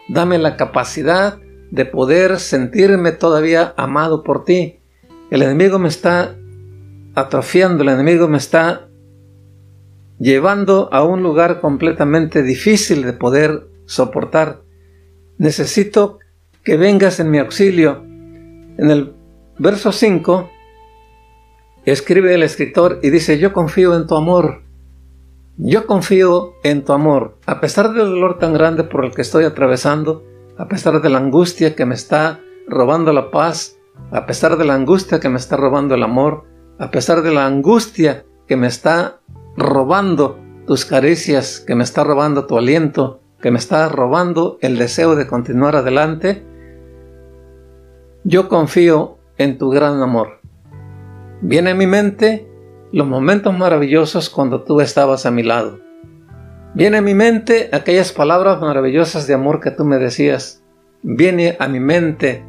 Dame 0.07 0.37
la 0.37 0.55
capacidad 0.55 1.39
de 1.71 1.85
poder 1.85 2.39
sentirme 2.39 3.11
todavía 3.11 3.73
amado 3.75 4.21
por 4.21 4.45
ti. 4.45 4.82
El 5.33 5.41
enemigo 5.41 5.79
me 5.79 5.87
está 5.87 6.35
atrofiando, 7.15 7.81
el 7.81 7.89
enemigo 7.89 8.27
me 8.27 8.37
está 8.37 8.87
llevando 10.19 10.89
a 10.91 11.03
un 11.03 11.23
lugar 11.23 11.59
completamente 11.59 12.43
difícil 12.43 13.01
de 13.01 13.13
poder 13.13 13.67
soportar. 13.87 14.61
Necesito 15.39 16.19
que 16.63 16.77
vengas 16.77 17.19
en 17.19 17.31
mi 17.31 17.39
auxilio. 17.39 18.03
En 18.77 18.91
el 18.91 19.15
verso 19.57 19.91
5 19.91 20.51
escribe 21.85 22.35
el 22.35 22.43
escritor 22.43 22.99
y 23.01 23.09
dice, 23.09 23.39
yo 23.39 23.53
confío 23.53 23.95
en 23.95 24.05
tu 24.05 24.15
amor. 24.15 24.61
Yo 25.57 25.87
confío 25.87 26.53
en 26.63 26.85
tu 26.85 26.93
amor. 26.93 27.39
A 27.47 27.59
pesar 27.59 27.91
del 27.93 28.11
dolor 28.11 28.37
tan 28.37 28.53
grande 28.53 28.83
por 28.83 29.03
el 29.03 29.15
que 29.15 29.23
estoy 29.23 29.45
atravesando, 29.45 30.23
a 30.59 30.67
pesar 30.67 31.01
de 31.01 31.09
la 31.09 31.17
angustia 31.17 31.73
que 31.73 31.87
me 31.87 31.95
está 31.95 32.39
robando 32.67 33.11
la 33.13 33.31
paz, 33.31 33.79
a 34.11 34.25
pesar 34.25 34.57
de 34.57 34.65
la 34.65 34.75
angustia 34.75 35.19
que 35.19 35.29
me 35.29 35.37
está 35.37 35.57
robando 35.57 35.95
el 35.95 36.03
amor, 36.03 36.45
a 36.79 36.91
pesar 36.91 37.21
de 37.21 37.31
la 37.31 37.45
angustia 37.45 38.25
que 38.47 38.55
me 38.55 38.67
está 38.67 39.19
robando 39.55 40.39
tus 40.65 40.85
caricias, 40.85 41.59
que 41.59 41.75
me 41.75 41.83
está 41.83 42.03
robando 42.03 42.45
tu 42.45 42.57
aliento, 42.57 43.21
que 43.41 43.51
me 43.51 43.57
está 43.57 43.89
robando 43.89 44.57
el 44.61 44.77
deseo 44.77 45.15
de 45.15 45.27
continuar 45.27 45.75
adelante, 45.75 46.45
yo 48.23 48.47
confío 48.47 49.17
en 49.37 49.57
tu 49.57 49.69
gran 49.69 50.01
amor. 50.01 50.39
Viene 51.41 51.71
a 51.71 51.75
mi 51.75 51.87
mente 51.87 52.47
los 52.93 53.07
momentos 53.07 53.57
maravillosos 53.57 54.29
cuando 54.29 54.63
tú 54.63 54.79
estabas 54.79 55.25
a 55.25 55.31
mi 55.31 55.43
lado. 55.43 55.79
Viene 56.73 56.97
a 56.97 57.01
mi 57.01 57.13
mente 57.13 57.69
aquellas 57.73 58.13
palabras 58.13 58.61
maravillosas 58.61 59.27
de 59.27 59.33
amor 59.33 59.59
que 59.59 59.71
tú 59.71 59.83
me 59.83 59.97
decías. 59.97 60.63
Viene 61.01 61.57
a 61.59 61.67
mi 61.67 61.79
mente 61.79 62.45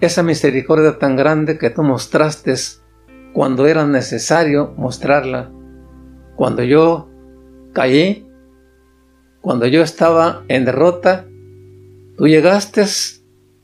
esa 0.00 0.22
misericordia 0.22 0.98
tan 0.98 1.16
grande 1.16 1.58
que 1.58 1.70
tú 1.70 1.82
mostraste 1.82 2.54
cuando 3.32 3.66
era 3.66 3.86
necesario 3.86 4.74
mostrarla 4.76 5.50
cuando 6.36 6.62
yo 6.62 7.08
caí, 7.72 8.28
cuando 9.40 9.66
yo 9.66 9.82
estaba 9.82 10.42
en 10.48 10.64
derrota, 10.64 11.26
tú 12.16 12.26
llegaste 12.26 12.84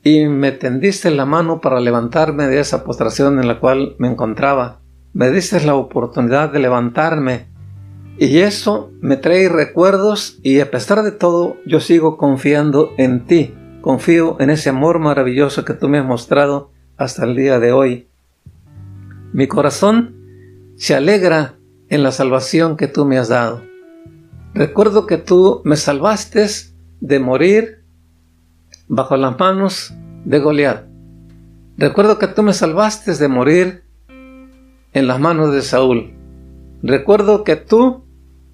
y 0.03 0.27
me 0.27 0.53
tendiste 0.53 1.11
la 1.11 1.25
mano 1.25 1.61
para 1.61 1.81
levantarme 1.81 2.47
de 2.47 2.61
esa 2.61 2.85
postración 2.85 3.41
en 3.41 3.49
la 3.49 3.61
cual 3.61 3.97
me 3.99 4.09
encontraba. 4.09 4.81
Me 5.13 5.31
diste 5.31 5.61
la 5.65 5.75
oportunidad 5.75 6.53
de 6.53 6.61
levantarme 6.61 7.49
Y 8.17 8.39
eso 8.39 8.93
me 9.01 9.17
trae 9.17 9.49
recuerdos 9.49 10.39
y 10.43 10.61
a 10.61 10.71
pesar 10.71 11.03
de 11.03 11.11
todo 11.11 11.57
yo 11.67 11.81
sigo 11.81 12.17
confiando 12.17 12.91
en 12.99 13.25
ti. 13.25 13.55
Confío 13.81 14.37
en 14.41 14.51
ese 14.51 14.69
amor 14.69 14.99
maravilloso 14.99 15.65
que 15.65 15.75
tú 15.75 15.89
me 15.89 15.99
has 15.99 16.05
mostrado 16.05 16.71
hasta 16.97 17.25
el 17.25 17.35
día 17.35 17.59
de 17.59 17.73
hoy. 17.73 18.09
Mi 19.33 19.47
corazón 19.47 20.17
se 20.77 20.95
alegra 20.95 21.55
en 21.89 22.03
la 22.03 22.13
salvación 22.13 22.77
que 22.77 22.89
tú 22.89 23.07
me 23.07 23.17
has 23.17 23.29
dado. 23.29 23.63
Recuerdo 24.53 25.07
que 25.07 25.17
tú 25.17 25.63
me 25.65 25.77
salvaste 25.77 26.47
de 27.01 27.21
morir 27.21 27.85
bajo 28.89 29.17
las 29.17 29.39
manos 29.39 29.95
de 30.25 30.39
Goliat. 30.41 30.85
Recuerdo 31.79 32.19
que 32.19 32.27
tú 32.27 32.43
me 32.43 32.53
salvaste 32.53 33.15
de 33.15 33.29
morir 33.29 33.85
en 34.93 35.07
las 35.07 35.21
manos 35.21 35.55
de 35.55 35.63
Saúl. 35.63 36.13
Recuerdo 36.83 37.45
que 37.45 37.57
tú 37.57 38.05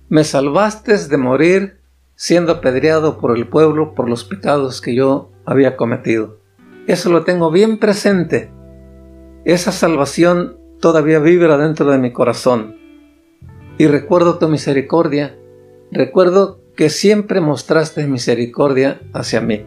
me 0.09 0.23
salvaste 0.23 0.97
de 1.09 1.17
morir 1.17 1.81
siendo 2.17 2.53
apedreado 2.53 3.19
por 3.19 3.37
el 3.37 3.47
pueblo 3.47 3.95
por 3.95 4.09
los 4.09 4.25
pecados 4.25 4.81
que 4.81 4.95
yo 4.95 5.31
había 5.45 5.77
cometido. 5.77 6.41
Eso 6.87 7.11
lo 7.11 7.25
tengo 7.25 7.51
bien 7.51 7.79
presente. 7.79 8.51
Esa 9.45 9.71
salvación 9.71 10.59
todavía 10.81 11.21
vibra 11.21 11.57
dentro 11.59 11.91
de 11.91 11.99
mi 11.99 12.13
corazón. 12.13 12.77
Y 13.79 13.87
recuerdo 13.87 14.39
tu 14.39 14.49
misericordia. 14.49 15.37
Recuerdo 15.93 16.61
que 16.75 16.91
siempre 16.91 17.41
mostraste 17.41 18.07
misericordia 18.07 19.01
hacia 19.13 19.41
mí. 19.41 19.65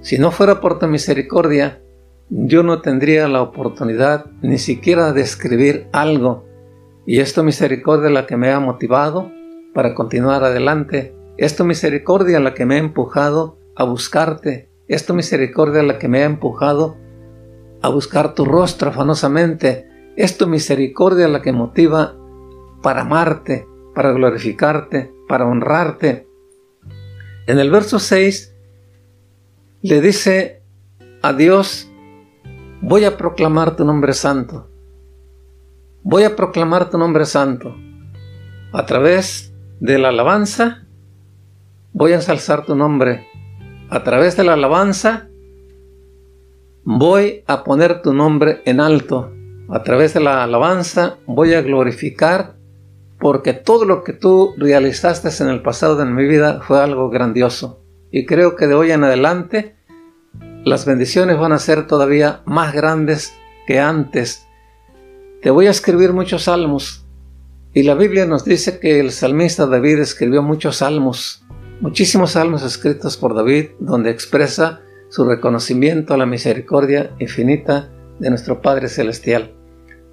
Si 0.00 0.18
no 0.18 0.30
fuera 0.30 0.60
por 0.60 0.78
tu 0.78 0.86
misericordia, 0.86 1.80
yo 2.28 2.62
no 2.62 2.80
tendría 2.80 3.28
la 3.28 3.42
oportunidad 3.42 4.26
ni 4.42 4.58
siquiera 4.58 5.12
de 5.12 5.22
escribir 5.22 5.86
algo. 5.92 6.46
Y 7.06 7.20
es 7.20 7.34
tu 7.34 7.42
misericordia 7.42 8.10
la 8.10 8.26
que 8.26 8.36
me 8.36 8.50
ha 8.50 8.60
motivado 8.60 9.30
para 9.74 9.94
continuar 9.94 10.44
adelante. 10.44 11.14
Es 11.36 11.56
tu 11.56 11.64
misericordia 11.64 12.38
la 12.38 12.54
que 12.54 12.64
me 12.64 12.76
ha 12.76 12.78
empujado 12.78 13.58
a 13.74 13.84
buscarte. 13.84 14.70
Es 14.86 15.04
tu 15.04 15.14
misericordia 15.14 15.82
la 15.82 15.98
que 15.98 16.08
me 16.08 16.22
ha 16.22 16.26
empujado 16.26 16.96
a 17.82 17.88
buscar 17.88 18.34
tu 18.34 18.44
rostro 18.44 18.90
afanosamente. 18.90 19.88
Es 20.16 20.38
tu 20.38 20.46
misericordia 20.46 21.26
la 21.26 21.42
que 21.42 21.52
motiva 21.52 22.16
para 22.82 23.00
amarte, 23.00 23.66
para 23.94 24.12
glorificarte, 24.12 25.12
para 25.28 25.46
honrarte. 25.46 26.28
En 27.46 27.58
el 27.58 27.70
verso 27.70 27.98
6 27.98 28.54
le 29.82 30.00
dice 30.00 30.62
a 31.20 31.32
Dios, 31.32 31.90
voy 32.80 33.04
a 33.04 33.16
proclamar 33.16 33.74
tu 33.74 33.84
nombre 33.84 34.12
santo. 34.12 34.70
Voy 36.02 36.22
a 36.22 36.36
proclamar 36.36 36.90
tu 36.90 36.98
nombre 36.98 37.24
santo. 37.26 37.74
A 38.72 38.86
través 38.86 39.52
de 39.80 39.98
la 39.98 40.10
alabanza, 40.10 40.83
voy 41.94 42.12
a 42.12 42.16
ensalzar 42.16 42.66
tu 42.66 42.76
nombre. 42.76 43.26
A 43.88 44.04
través 44.04 44.36
de 44.36 44.44
la 44.44 44.52
alabanza, 44.52 45.30
voy 46.84 47.42
a 47.46 47.64
poner 47.64 48.02
tu 48.02 48.12
nombre 48.12 48.60
en 48.66 48.80
alto 48.80 49.30
a 49.68 49.82
través 49.82 50.12
de 50.12 50.20
la 50.20 50.44
alabanza 50.44 51.16
voy 51.26 51.54
a 51.54 51.62
glorificar 51.62 52.56
porque 53.18 53.54
todo 53.54 53.86
lo 53.86 54.04
que 54.04 54.12
tú 54.12 54.52
realizaste 54.58 55.30
en 55.42 55.48
el 55.48 55.62
pasado 55.62 55.96
de 55.96 56.04
mi 56.04 56.26
vida 56.26 56.60
fue 56.60 56.82
algo 56.82 57.08
grandioso. 57.08 57.80
Y 58.10 58.26
creo 58.26 58.56
que 58.56 58.66
de 58.66 58.74
hoy 58.74 58.90
en 58.90 59.04
adelante 59.04 59.76
las 60.64 60.84
bendiciones 60.84 61.38
van 61.38 61.52
a 61.52 61.58
ser 61.58 61.86
todavía 61.86 62.42
más 62.44 62.74
grandes 62.74 63.32
que 63.66 63.80
antes. 63.80 64.46
Te 65.40 65.50
voy 65.50 65.66
a 65.66 65.70
escribir 65.70 66.12
muchos 66.12 66.44
salmos. 66.44 67.06
Y 67.72 67.84
la 67.84 67.94
Biblia 67.94 68.26
nos 68.26 68.44
dice 68.44 68.78
que 68.78 69.00
el 69.00 69.10
salmista 69.10 69.66
David 69.66 70.00
escribió 70.00 70.42
muchos 70.42 70.76
salmos, 70.76 71.44
muchísimos 71.80 72.32
salmos 72.32 72.62
escritos 72.62 73.16
por 73.16 73.34
David, 73.34 73.70
donde 73.78 74.10
expresa 74.10 74.80
su 75.08 75.24
reconocimiento 75.24 76.14
a 76.14 76.16
la 76.16 76.26
misericordia 76.26 77.14
infinita 77.18 77.90
de 78.18 78.30
nuestro 78.30 78.62
Padre 78.62 78.88
Celestial. 78.88 79.54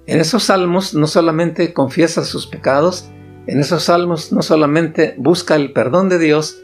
En 0.06 0.20
esos 0.20 0.44
salmos 0.44 0.94
no 0.94 1.06
solamente 1.06 1.72
confiesa 1.72 2.24
sus 2.24 2.46
pecados, 2.46 3.10
en 3.46 3.60
esos 3.60 3.84
salmos 3.84 4.32
no 4.32 4.42
solamente 4.42 5.14
busca 5.18 5.56
el 5.56 5.72
perdón 5.72 6.08
de 6.08 6.18
Dios, 6.18 6.62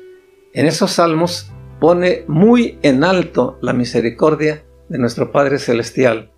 en 0.52 0.66
esos 0.66 0.92
salmos 0.92 1.50
pone 1.80 2.24
muy 2.26 2.78
en 2.82 3.04
alto 3.04 3.58
la 3.60 3.72
misericordia 3.72 4.64
de 4.88 4.98
nuestro 4.98 5.30
Padre 5.30 5.58
Celestial. 5.58 6.32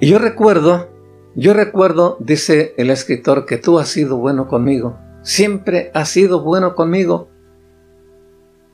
Y 0.00 0.08
yo 0.08 0.18
recuerdo, 0.18 0.90
yo 1.34 1.54
recuerdo, 1.54 2.16
dice 2.20 2.74
el 2.76 2.90
escritor, 2.90 3.46
que 3.46 3.58
tú 3.58 3.78
has 3.78 3.88
sido 3.88 4.16
bueno 4.16 4.48
conmigo, 4.48 4.98
siempre 5.22 5.90
has 5.94 6.08
sido 6.08 6.42
bueno 6.42 6.74
conmigo, 6.74 7.28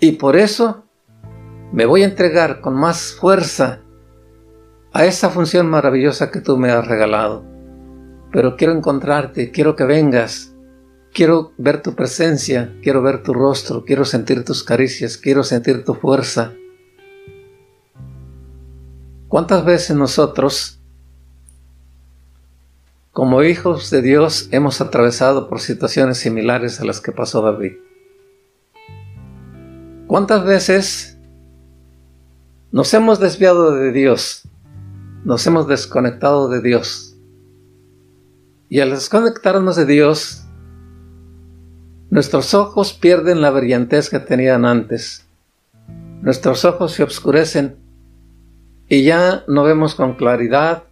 y 0.01 0.13
por 0.13 0.37
eso 0.37 0.85
me 1.73 1.87
voy 1.87 2.03
a 2.03 2.07
entregar 2.07 2.61
con 2.61 2.75
más 2.75 3.13
fuerza 3.13 3.81
a 4.93 5.05
esa 5.05 5.31
función 5.31 5.69
maravillosa 5.69 6.31
que 6.31 6.41
tú 6.41 6.57
me 6.57 6.71
has 6.71 6.87
regalado. 6.87 7.45
Pero 8.33 8.57
quiero 8.57 8.75
encontrarte, 8.75 9.51
quiero 9.51 9.75
que 9.75 9.85
vengas, 9.85 10.55
quiero 11.13 11.53
ver 11.59 11.83
tu 11.83 11.95
presencia, 11.95 12.75
quiero 12.83 13.03
ver 13.03 13.23
tu 13.23 13.35
rostro, 13.35 13.85
quiero 13.85 14.05
sentir 14.05 14.45
tus 14.45 14.63
caricias, 14.63 15.17
quiero 15.17 15.43
sentir 15.43 15.85
tu 15.85 15.95
fuerza. 15.95 16.53
¿Cuántas 19.29 19.65
veces 19.65 19.97
nosotros, 19.97 20.78
como 23.19 23.43
hijos 23.43 23.91
de 23.91 24.01
Dios, 24.01 24.47
hemos 24.53 24.81
atravesado 24.81 25.49
por 25.49 25.59
situaciones 25.59 26.19
similares 26.19 26.81
a 26.81 26.85
las 26.85 27.01
que 27.01 27.11
pasó 27.11 27.43
David? 27.43 27.73
¿Cuántas 30.07 30.45
veces 30.45 31.19
nos 32.71 32.95
hemos 32.95 33.19
desviado 33.19 33.73
de 33.73 33.91
Dios 33.91 34.45
nos 35.25 35.45
hemos 35.49 35.67
desconectado 35.67 36.49
de 36.49 36.63
Dios. 36.63 37.17
Y 38.69 38.79
al 38.79 38.91
desconectarnos 38.91 39.75
de 39.75 39.85
Dios, 39.85 40.45
nuestros 42.11 42.55
ojos 42.55 42.93
pierden 42.93 43.41
la 43.41 43.51
brillantez 43.51 44.11
que 44.11 44.21
tenían 44.21 44.65
antes. 44.65 45.27
Nuestros 46.23 46.65
ojos 46.65 46.93
se 46.93 47.03
oscurecen 47.03 47.79
y 48.89 49.03
ya 49.03 49.43
no 49.49 49.65
vemos 49.65 49.97
con 49.97 50.15
claridad 50.15 50.85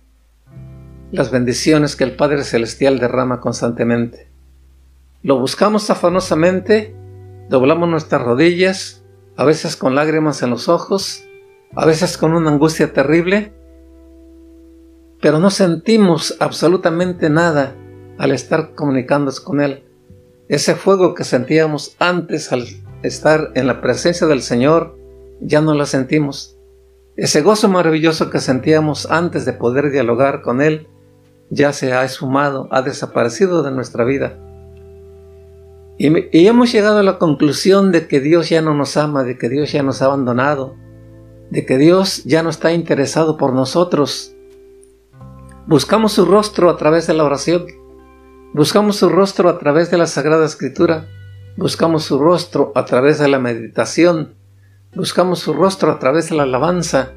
las 1.12 1.31
bendiciones 1.31 1.97
que 1.97 2.05
el 2.05 2.16
Padre 2.16 2.45
Celestial 2.45 2.99
derrama 2.99 3.40
constantemente. 3.40 4.29
Lo 5.23 5.38
buscamos 5.38 5.90
afanosamente, 5.90 6.95
doblamos 7.49 7.88
nuestras 7.88 8.23
rodillas, 8.23 9.05
a 9.37 9.45
veces 9.45 9.77
con 9.77 9.95
lágrimas 9.95 10.42
en 10.42 10.51
los 10.51 10.69
ojos, 10.69 11.25
a 11.75 11.85
veces 11.85 12.16
con 12.16 12.33
una 12.33 12.51
angustia 12.51 12.92
terrible, 12.92 13.53
pero 15.21 15.38
no 15.38 15.51
sentimos 15.51 16.37
absolutamente 16.40 17.31
nada 17.31 17.75
al 18.19 18.33
estar 18.33 18.75
comunicándonos 18.75 19.40
con 19.40 19.61
Él. 19.61 19.85
Ese 20.49 20.75
fuego 20.75 21.14
que 21.14 21.25
sentíamos 21.25 21.97
antes 21.99 22.53
al 22.53 22.66
estar 23.03 23.51
en 23.55 23.66
la 23.66 23.81
presencia 23.81 24.27
del 24.27 24.42
Señor, 24.42 24.97
ya 25.40 25.61
no 25.61 25.75
lo 25.75 25.87
sentimos. 25.87 26.57
Ese 27.16 27.42
gozo 27.42 27.69
maravilloso 27.69 28.31
que 28.31 28.40
sentíamos 28.40 29.11
antes 29.11 29.45
de 29.45 29.53
poder 29.53 29.90
dialogar 29.90 30.42
con 30.42 30.61
Él, 30.61 30.88
ya 31.50 31.72
se 31.72 31.92
ha 31.92 32.04
esfumado, 32.04 32.68
ha 32.70 32.82
desaparecido 32.82 33.62
de 33.62 33.70
nuestra 33.70 34.04
vida. 34.04 34.38
Y, 35.98 36.09
y, 36.37 36.46
hemos 36.46 36.72
llegado 36.72 36.98
a 36.98 37.02
la 37.02 37.18
conclusión 37.18 37.90
de 37.90 38.06
que 38.06 38.20
Dios 38.20 38.50
ya 38.50 38.61
no 38.61 38.74
nos 38.74 38.96
ama, 38.96 39.24
de 39.24 39.38
que 39.38 39.48
Dios 39.48 39.72
ya 39.72 39.82
nos 39.82 40.02
ha 40.02 40.06
abandonado, 40.06 40.76
de 41.50 41.64
que 41.64 41.78
Dios 41.78 42.24
ya 42.24 42.42
no 42.42 42.50
está 42.50 42.72
interesado 42.72 43.38
por 43.38 43.54
nosotros, 43.54 44.37
Buscamos 45.68 46.12
su 46.12 46.24
rostro 46.24 46.70
a 46.70 46.76
través 46.76 47.09
de 47.09 47.14
la 47.14 47.24
oración. 47.24 47.66
Buscamos 48.54 48.98
su 48.98 49.09
rostro 49.09 49.48
a 49.48 49.59
través 49.59 49.90
de 49.90 49.98
la 49.98 50.06
Sagrada 50.06 50.46
Escritura. 50.46 51.09
Buscamos 51.56 52.04
su 52.04 52.20
rostro 52.20 52.70
a 52.76 52.85
través 52.85 53.18
de 53.18 53.26
la 53.26 53.40
meditación. 53.40 54.37
Buscamos 54.94 55.40
su 55.40 55.52
rostro 55.54 55.90
a 55.90 55.98
través 55.98 56.30
de 56.30 56.37
la 56.37 56.44
alabanza. 56.44 57.14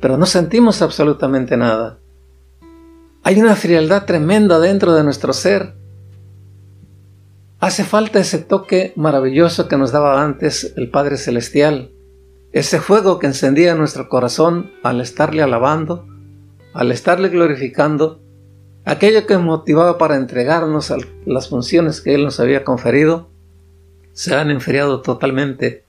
Pero 0.00 0.16
no 0.16 0.24
sentimos 0.24 0.82
absolutamente 0.82 1.56
nada. 1.56 1.98
Hay 3.24 3.40
una 3.40 3.56
frialdad 3.56 4.04
tremenda 4.04 4.60
dentro 4.60 4.94
de 4.94 5.02
nuestro 5.02 5.32
ser. 5.32 5.74
Hace 7.58 7.82
falta 7.82 8.20
ese 8.20 8.38
toque 8.38 8.92
maravilloso 8.96 9.66
que 9.66 9.76
nos 9.76 9.92
daba 9.92 10.22
antes 10.22 10.74
el 10.76 10.90
Padre 10.90 11.16
Celestial. 11.16 11.90
Ese 12.52 12.78
fuego 12.80 13.18
que 13.18 13.26
encendía 13.26 13.74
nuestro 13.74 14.08
corazón 14.08 14.70
al 14.82 15.00
estarle 15.00 15.42
alabando 15.42 16.06
al 16.74 16.90
estarle 16.90 17.28
glorificando, 17.28 18.20
aquello 18.84 19.26
que 19.26 19.38
motivaba 19.38 19.96
para 19.96 20.16
entregarnos 20.16 20.90
a 20.90 20.96
las 21.24 21.48
funciones 21.48 22.00
que 22.00 22.14
Él 22.14 22.24
nos 22.24 22.40
había 22.40 22.64
conferido, 22.64 23.30
se 24.12 24.34
han 24.34 24.50
enfriado 24.50 25.00
totalmente 25.00 25.84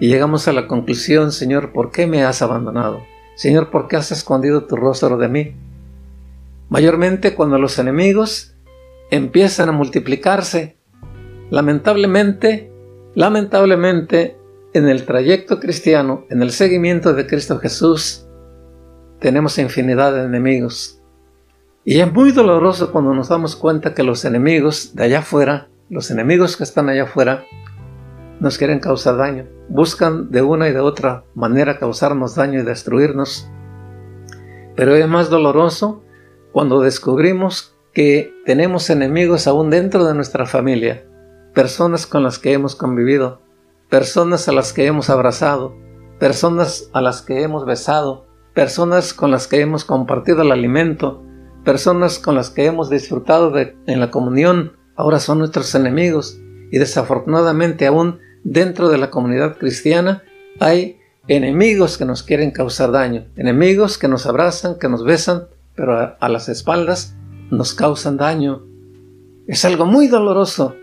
y 0.00 0.08
llegamos 0.08 0.48
a 0.48 0.52
la 0.52 0.66
conclusión, 0.66 1.30
Señor, 1.30 1.72
¿por 1.72 1.92
qué 1.92 2.08
me 2.08 2.24
has 2.24 2.42
abandonado? 2.42 3.00
Señor, 3.36 3.70
¿por 3.70 3.86
qué 3.86 3.96
has 3.96 4.10
escondido 4.10 4.66
tu 4.66 4.74
rostro 4.76 5.16
de 5.16 5.28
mí? 5.28 5.54
Mayormente 6.68 7.34
cuando 7.34 7.58
los 7.58 7.78
enemigos 7.78 8.56
empiezan 9.10 9.68
a 9.68 9.72
multiplicarse. 9.72 10.76
Lamentablemente, 11.50 12.72
lamentablemente, 13.14 14.36
en 14.74 14.88
el 14.88 15.04
trayecto 15.04 15.60
cristiano, 15.60 16.24
en 16.28 16.42
el 16.42 16.50
seguimiento 16.50 17.14
de 17.14 17.26
Cristo 17.26 17.58
Jesús, 17.58 18.26
tenemos 19.20 19.58
infinidad 19.58 20.12
de 20.12 20.24
enemigos. 20.24 21.00
Y 21.84 22.00
es 22.00 22.12
muy 22.12 22.32
doloroso 22.32 22.90
cuando 22.90 23.14
nos 23.14 23.28
damos 23.28 23.54
cuenta 23.54 23.94
que 23.94 24.02
los 24.02 24.24
enemigos 24.24 24.94
de 24.96 25.04
allá 25.04 25.20
afuera, 25.20 25.68
los 25.88 26.10
enemigos 26.10 26.56
que 26.56 26.64
están 26.64 26.88
allá 26.88 27.04
afuera, 27.04 27.44
nos 28.40 28.58
quieren 28.58 28.80
causar 28.80 29.16
daño. 29.16 29.46
Buscan 29.68 30.30
de 30.30 30.42
una 30.42 30.68
y 30.68 30.72
de 30.72 30.80
otra 30.80 31.24
manera 31.34 31.78
causarnos 31.78 32.34
daño 32.34 32.60
y 32.60 32.64
destruirnos. 32.64 33.48
Pero 34.74 34.96
es 34.96 35.06
más 35.08 35.30
doloroso 35.30 36.02
cuando 36.56 36.80
descubrimos 36.80 37.76
que 37.92 38.32
tenemos 38.46 38.88
enemigos 38.88 39.46
aún 39.46 39.68
dentro 39.68 40.06
de 40.06 40.14
nuestra 40.14 40.46
familia, 40.46 41.04
personas 41.52 42.06
con 42.06 42.22
las 42.22 42.38
que 42.38 42.54
hemos 42.54 42.74
convivido, 42.74 43.42
personas 43.90 44.48
a 44.48 44.52
las 44.52 44.72
que 44.72 44.86
hemos 44.86 45.10
abrazado, 45.10 45.76
personas 46.18 46.88
a 46.94 47.02
las 47.02 47.20
que 47.20 47.42
hemos 47.42 47.66
besado, 47.66 48.24
personas 48.54 49.12
con 49.12 49.30
las 49.30 49.48
que 49.48 49.60
hemos 49.60 49.84
compartido 49.84 50.40
el 50.40 50.50
alimento, 50.50 51.22
personas 51.62 52.18
con 52.18 52.34
las 52.34 52.48
que 52.48 52.64
hemos 52.64 52.88
disfrutado 52.88 53.50
de, 53.50 53.76
en 53.86 54.00
la 54.00 54.10
comunión, 54.10 54.78
ahora 54.94 55.20
son 55.20 55.40
nuestros 55.40 55.74
enemigos. 55.74 56.40
Y 56.72 56.78
desafortunadamente 56.78 57.86
aún 57.86 58.20
dentro 58.44 58.88
de 58.88 58.96
la 58.96 59.10
comunidad 59.10 59.58
cristiana 59.58 60.22
hay 60.58 61.00
enemigos 61.28 61.98
que 61.98 62.06
nos 62.06 62.22
quieren 62.22 62.50
causar 62.50 62.92
daño, 62.92 63.26
enemigos 63.36 63.98
que 63.98 64.08
nos 64.08 64.24
abrazan, 64.24 64.78
que 64.78 64.88
nos 64.88 65.04
besan, 65.04 65.48
pero 65.76 66.16
a, 66.18 66.28
las 66.28 66.48
espaldas 66.48 67.14
nos 67.50 67.74
causan 67.74 68.16
daño. 68.16 68.64
Es 69.46 69.64
algo 69.64 69.86
muy 69.86 70.08
doloroso. 70.08 70.74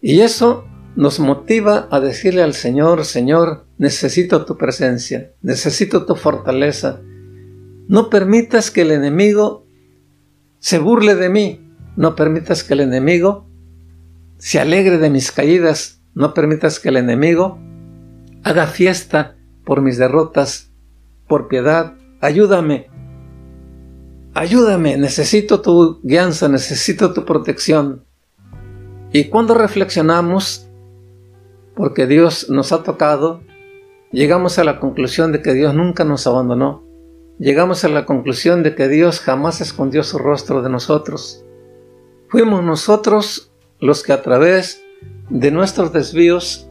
Y 0.00 0.20
eso 0.20 0.64
nos 0.94 1.18
motiva 1.18 1.88
a 1.90 1.98
decirle 1.98 2.42
al 2.42 2.54
Señor, 2.54 3.04
Señor, 3.04 3.66
necesito 3.78 4.44
tu 4.44 4.56
presencia, 4.56 5.32
necesito 5.42 6.06
tu 6.06 6.14
fortaleza. 6.14 7.00
No 7.88 8.10
permitas 8.10 8.70
que 8.70 8.82
el 8.82 8.92
enemigo 8.92 9.66
se 10.58 10.78
burle 10.78 11.14
de 11.14 11.28
mí, 11.28 11.70
no 11.96 12.14
permitas 12.14 12.62
que 12.62 12.74
el 12.74 12.80
enemigo 12.80 13.48
se 14.38 14.60
alegre 14.60 14.98
de 14.98 15.10
mis 15.10 15.32
caídas, 15.32 16.02
no 16.14 16.34
permitas 16.34 16.78
que 16.78 16.90
el 16.90 16.96
enemigo 16.96 17.58
haga 18.42 18.66
fiesta 18.66 19.36
por 19.64 19.82
mis 19.82 19.98
derrotas, 19.98 20.70
por 21.26 21.48
piedad, 21.48 21.94
ayúdame, 22.20 22.88
ayúdame, 24.36 24.98
necesito 24.98 25.62
tu 25.62 25.98
guianza, 26.02 26.48
necesito 26.48 27.14
tu 27.14 27.24
protección. 27.24 28.04
Y 29.10 29.24
cuando 29.24 29.54
reflexionamos, 29.54 30.68
porque 31.74 32.06
Dios 32.06 32.50
nos 32.50 32.70
ha 32.72 32.82
tocado, 32.82 33.40
llegamos 34.12 34.58
a 34.58 34.64
la 34.64 34.78
conclusión 34.78 35.32
de 35.32 35.40
que 35.40 35.54
Dios 35.54 35.74
nunca 35.74 36.04
nos 36.04 36.26
abandonó. 36.26 36.84
Llegamos 37.38 37.84
a 37.84 37.88
la 37.88 38.04
conclusión 38.04 38.62
de 38.62 38.74
que 38.74 38.88
Dios 38.88 39.20
jamás 39.20 39.62
escondió 39.62 40.02
su 40.02 40.18
rostro 40.18 40.60
de 40.60 40.68
nosotros. 40.68 41.42
Fuimos 42.28 42.62
nosotros 42.62 43.52
los 43.80 44.02
que 44.02 44.12
a 44.12 44.22
través 44.22 44.82
de 45.30 45.50
nuestros 45.50 45.94
desvíos 45.94 46.68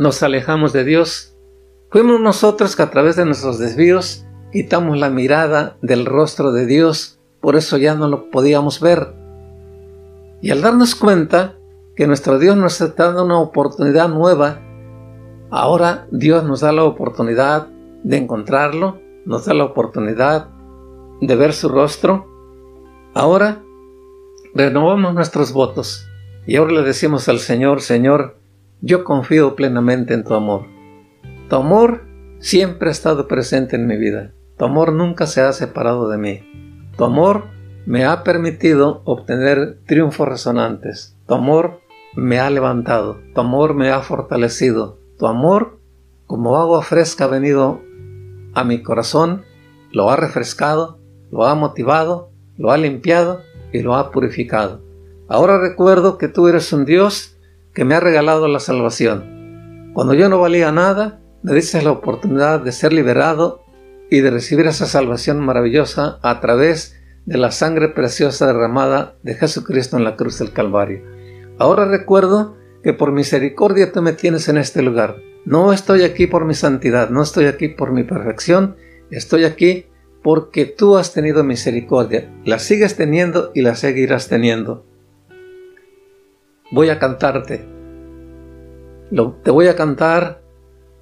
nos 0.00 0.22
alejamos 0.24 0.72
de 0.72 0.82
Dios. 0.82 1.36
Fuimos 1.90 2.20
nosotros 2.20 2.74
que 2.74 2.82
a 2.82 2.90
través 2.90 3.14
de 3.14 3.24
nuestros 3.24 3.60
desvíos 3.60 4.24
quitamos 4.52 4.98
la 4.98 5.08
mirada 5.08 5.76
del 5.80 6.04
rostro 6.04 6.52
de 6.52 6.66
Dios, 6.66 7.18
por 7.40 7.56
eso 7.56 7.78
ya 7.78 7.94
no 7.94 8.06
lo 8.06 8.30
podíamos 8.30 8.80
ver. 8.80 9.14
Y 10.42 10.50
al 10.50 10.60
darnos 10.60 10.94
cuenta 10.94 11.56
que 11.96 12.06
nuestro 12.06 12.38
Dios 12.38 12.56
nos 12.56 12.80
está 12.80 13.06
dando 13.06 13.24
una 13.24 13.40
oportunidad 13.40 14.08
nueva, 14.08 14.60
ahora 15.50 16.06
Dios 16.10 16.44
nos 16.44 16.60
da 16.60 16.72
la 16.72 16.84
oportunidad 16.84 17.68
de 18.02 18.16
encontrarlo, 18.18 19.00
nos 19.24 19.46
da 19.46 19.54
la 19.54 19.64
oportunidad 19.64 20.48
de 21.20 21.36
ver 21.36 21.52
su 21.52 21.68
rostro. 21.68 22.26
Ahora 23.14 23.62
renovamos 24.54 25.14
nuestros 25.14 25.52
votos 25.52 26.06
y 26.46 26.56
ahora 26.56 26.72
le 26.72 26.82
decimos 26.82 27.28
al 27.28 27.38
Señor, 27.38 27.80
Señor, 27.80 28.36
yo 28.80 29.04
confío 29.04 29.54
plenamente 29.54 30.12
en 30.14 30.24
tu 30.24 30.34
amor. 30.34 30.66
Tu 31.48 31.56
amor 31.56 32.04
siempre 32.40 32.88
ha 32.88 32.92
estado 32.92 33.28
presente 33.28 33.76
en 33.76 33.86
mi 33.86 33.96
vida. 33.96 34.32
Tu 34.62 34.66
amor 34.66 34.92
nunca 34.92 35.26
se 35.26 35.40
ha 35.40 35.52
separado 35.52 36.08
de 36.08 36.18
mí. 36.18 36.86
Tu 36.96 37.02
amor 37.02 37.46
me 37.84 38.04
ha 38.04 38.22
permitido 38.22 39.02
obtener 39.04 39.80
triunfos 39.86 40.28
resonantes. 40.28 41.16
Tu 41.26 41.34
amor 41.34 41.80
me 42.14 42.38
ha 42.38 42.48
levantado. 42.48 43.18
Tu 43.34 43.40
amor 43.40 43.74
me 43.74 43.90
ha 43.90 44.02
fortalecido. 44.02 45.00
Tu 45.18 45.26
amor, 45.26 45.80
como 46.28 46.56
agua 46.58 46.80
fresca, 46.82 47.24
ha 47.24 47.26
venido 47.26 47.80
a 48.54 48.62
mi 48.62 48.84
corazón, 48.84 49.42
lo 49.90 50.10
ha 50.12 50.14
refrescado, 50.14 51.00
lo 51.32 51.44
ha 51.44 51.56
motivado, 51.56 52.30
lo 52.56 52.70
ha 52.70 52.76
limpiado 52.76 53.40
y 53.72 53.82
lo 53.82 53.96
ha 53.96 54.12
purificado. 54.12 54.80
Ahora 55.26 55.58
recuerdo 55.58 56.18
que 56.18 56.28
tú 56.28 56.46
eres 56.46 56.72
un 56.72 56.84
Dios 56.84 57.36
que 57.74 57.84
me 57.84 57.96
ha 57.96 58.00
regalado 58.00 58.46
la 58.46 58.60
salvación. 58.60 59.90
Cuando 59.92 60.14
yo 60.14 60.28
no 60.28 60.38
valía 60.38 60.70
nada, 60.70 61.20
me 61.42 61.52
dices 61.52 61.82
la 61.82 61.90
oportunidad 61.90 62.60
de 62.60 62.70
ser 62.70 62.92
liberado 62.92 63.61
y 64.12 64.20
de 64.20 64.30
recibir 64.30 64.66
esa 64.66 64.84
salvación 64.84 65.40
maravillosa 65.40 66.18
a 66.20 66.38
través 66.40 67.00
de 67.24 67.38
la 67.38 67.50
sangre 67.50 67.88
preciosa 67.88 68.46
derramada 68.46 69.16
de 69.22 69.32
Jesucristo 69.32 69.96
en 69.96 70.04
la 70.04 70.16
cruz 70.16 70.38
del 70.38 70.52
Calvario. 70.52 71.02
Ahora 71.58 71.86
recuerdo 71.86 72.58
que 72.82 72.92
por 72.92 73.10
misericordia 73.10 73.90
tú 73.90 74.02
me 74.02 74.12
tienes 74.12 74.50
en 74.50 74.58
este 74.58 74.82
lugar. 74.82 75.16
No 75.46 75.72
estoy 75.72 76.02
aquí 76.02 76.26
por 76.26 76.44
mi 76.44 76.52
santidad, 76.52 77.08
no 77.08 77.22
estoy 77.22 77.46
aquí 77.46 77.68
por 77.68 77.90
mi 77.90 78.02
perfección, 78.02 78.76
estoy 79.10 79.44
aquí 79.44 79.86
porque 80.22 80.66
tú 80.66 80.98
has 80.98 81.14
tenido 81.14 81.42
misericordia, 81.42 82.30
la 82.44 82.58
sigues 82.58 82.96
teniendo 82.96 83.50
y 83.54 83.62
la 83.62 83.76
seguirás 83.76 84.28
teniendo. 84.28 84.84
Voy 86.70 86.90
a 86.90 86.98
cantarte. 86.98 87.64
te 89.42 89.50
voy 89.50 89.68
a 89.68 89.74
cantar 89.74 90.42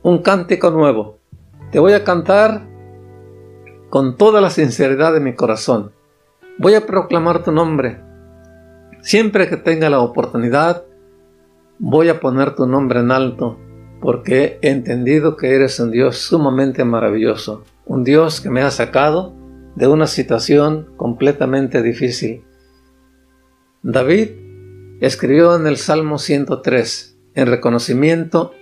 un 0.05 0.19
cántico 0.23 0.71
nuevo. 0.71 1.19
Te 1.73 1.81
voy 1.81 1.93
a 1.95 2.05
cantar 2.05 2.70
con 3.91 4.17
toda 4.17 4.41
la 4.41 4.51
sinceridad 4.51 5.13
de 5.13 5.21
mi 5.21 5.35
corazón. 5.35 5.91
Voy 6.59 6.75
a 6.75 6.87
proclamar 6.87 7.43
tu 7.43 7.51
nombre. 7.51 8.01
Siempre 9.03 9.49
que 9.49 9.57
tenga 9.57 9.91
la 9.91 9.99
oportunidad, 9.99 10.85
voy 11.81 12.09
a 12.09 12.21
poner 12.21 12.55
tu 12.55 12.67
nombre 12.67 13.01
en 13.01 13.11
alto, 13.11 13.59
porque 14.01 14.59
he 14.63 14.71
entendido 14.71 15.37
que 15.37 15.57
eres 15.57 15.81
un 15.81 15.91
Dios 15.91 16.19
sumamente 16.19 16.85
maravilloso, 16.85 17.65
un 17.85 18.05
Dios 18.05 18.41
que 18.41 18.49
me 18.49 18.63
ha 18.63 18.71
sacado 18.71 19.35
de 19.75 19.89
una 19.89 20.07
situación 20.07 20.91
completamente 20.97 21.83
difícil. 21.83 22.45
David 23.83 24.31
escribió 25.01 25.57
en 25.57 25.67
el 25.67 25.79
Salmo 25.79 26.19
103, 26.19 27.19
en 27.35 27.47
reconocimiento 27.49 28.53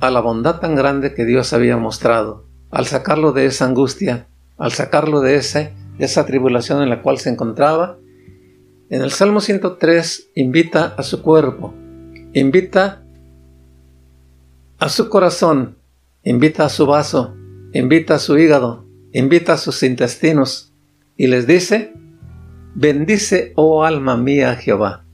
a 0.00 0.10
la 0.10 0.20
bondad 0.20 0.60
tan 0.60 0.74
grande 0.74 1.14
que 1.14 1.24
Dios 1.24 1.54
había 1.54 1.78
mostrado 1.78 2.47
al 2.70 2.86
sacarlo 2.86 3.32
de 3.32 3.46
esa 3.46 3.66
angustia, 3.66 4.26
al 4.56 4.72
sacarlo 4.72 5.20
de, 5.20 5.36
ese, 5.36 5.72
de 5.98 6.04
esa 6.04 6.26
tribulación 6.26 6.82
en 6.82 6.90
la 6.90 7.02
cual 7.02 7.18
se 7.18 7.30
encontraba, 7.30 7.98
en 8.90 9.02
el 9.02 9.10
Salmo 9.10 9.40
103 9.40 10.30
invita 10.34 10.94
a 10.96 11.02
su 11.02 11.22
cuerpo, 11.22 11.74
invita 12.32 13.04
a 14.78 14.88
su 14.88 15.08
corazón, 15.08 15.76
invita 16.24 16.64
a 16.64 16.68
su 16.68 16.86
vaso, 16.86 17.34
invita 17.72 18.14
a 18.14 18.18
su 18.18 18.38
hígado, 18.38 18.86
invita 19.12 19.54
a 19.54 19.58
sus 19.58 19.82
intestinos 19.82 20.72
y 21.16 21.26
les 21.26 21.46
dice, 21.46 21.92
bendice, 22.74 23.52
oh 23.56 23.84
alma 23.84 24.16
mía, 24.16 24.56
Jehová, 24.56 25.04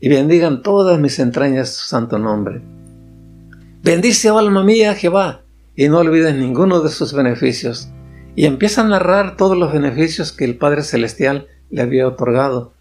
y 0.00 0.08
bendigan 0.08 0.62
todas 0.62 0.98
mis 0.98 1.18
entrañas 1.18 1.74
su 1.74 1.86
santo 1.86 2.18
nombre. 2.18 2.62
Bendice, 3.82 4.30
oh 4.30 4.38
alma 4.38 4.64
mía, 4.64 4.94
Jehová, 4.94 5.44
y 5.80 5.88
no 5.88 5.96
olvides 5.96 6.34
ninguno 6.34 6.82
de 6.82 6.90
sus 6.90 7.14
beneficios. 7.14 7.90
Y 8.36 8.44
empieza 8.44 8.82
a 8.82 8.84
narrar 8.84 9.38
todos 9.38 9.56
los 9.56 9.72
beneficios 9.72 10.30
que 10.30 10.44
el 10.44 10.58
Padre 10.58 10.82
Celestial 10.82 11.46
le 11.70 11.80
había 11.80 12.06
otorgado. 12.06 12.74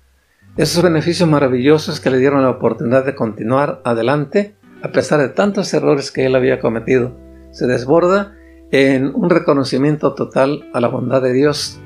Esos 0.57 0.83
beneficios 0.83 1.29
maravillosos 1.29 2.01
que 2.01 2.09
le 2.09 2.17
dieron 2.17 2.41
la 2.41 2.49
oportunidad 2.49 3.05
de 3.05 3.15
continuar 3.15 3.81
adelante 3.85 4.53
a 4.83 4.91
pesar 4.91 5.21
de 5.21 5.29
tantos 5.29 5.73
errores 5.73 6.11
que 6.11 6.25
él 6.25 6.35
había 6.35 6.59
cometido. 6.59 7.15
Se 7.51 7.67
desborda 7.67 8.35
en 8.69 9.15
un 9.15 9.29
reconocimiento 9.29 10.13
total 10.13 10.69
a 10.73 10.81
la 10.81 10.89
bondad 10.89 11.21
de 11.21 11.31
Dios. 11.31 11.79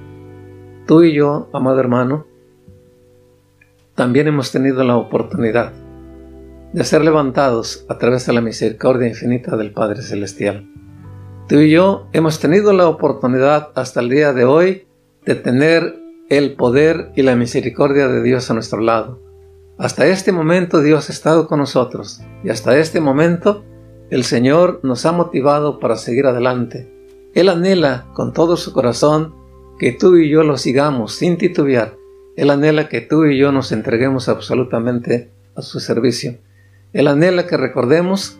Tú 0.88 1.04
y 1.04 1.14
yo, 1.14 1.48
amado 1.54 1.80
hermano, 1.80 2.26
también 3.94 4.28
hemos 4.28 4.52
tenido 4.52 4.84
la 4.84 4.98
oportunidad 4.98 5.74
de 6.74 6.84
ser 6.84 7.06
levantados 7.06 7.86
a 7.88 8.00
través 8.00 8.26
de 8.26 8.34
la 8.34 8.42
misericordia 8.42 9.08
infinita 9.08 9.56
del 9.56 9.74
Padre 9.74 10.02
Celestial. 10.02 10.74
Tú 11.48 11.60
y 11.60 11.72
yo 11.72 12.08
hemos 12.14 12.40
tenido 12.40 12.72
la 12.72 12.88
oportunidad 12.88 13.72
hasta 13.76 14.00
el 14.00 14.08
día 14.08 14.32
de 14.32 14.46
hoy 14.46 14.88
de 15.26 15.36
tener 15.36 16.00
el 16.30 16.54
poder 16.54 17.12
y 17.16 17.22
la 17.22 17.36
misericordia 17.36 18.08
de 18.08 18.24
Dios 18.24 18.50
a 18.50 18.54
nuestro 18.54 18.80
lado. 18.80 19.20
Hasta 19.78 20.08
este 20.08 20.32
momento 20.32 20.82
Dios 20.82 21.10
ha 21.10 21.12
estado 21.12 21.48
con 21.48 21.60
nosotros 21.60 22.22
y 22.46 22.50
hasta 22.50 22.78
este 22.78 23.02
momento 23.02 23.66
el 24.10 24.24
Señor 24.24 24.80
nos 24.84 25.06
ha 25.06 25.12
motivado 25.12 25.80
para 25.80 25.98
seguir 25.98 26.28
adelante. 26.28 26.90
Él 27.34 27.50
anhela 27.50 28.08
con 28.14 28.32
todo 28.32 28.56
su 28.56 28.72
corazón 28.72 29.36
que 29.78 29.92
tú 29.92 30.16
y 30.16 30.30
yo 30.30 30.44
lo 30.44 30.58
sigamos 30.58 31.14
sin 31.16 31.38
titubear. 31.38 31.98
Él 32.38 32.52
anhela 32.52 32.88
que 32.88 33.02
tú 33.02 33.26
y 33.26 33.38
yo 33.38 33.52
nos 33.52 33.74
entreguemos 33.74 34.30
absolutamente 34.30 35.30
a 35.56 35.62
su 35.62 35.82
servicio. 35.82 36.38
Él 36.94 37.10
anhela 37.10 37.48
que 37.48 37.58
recordemos 37.58 38.40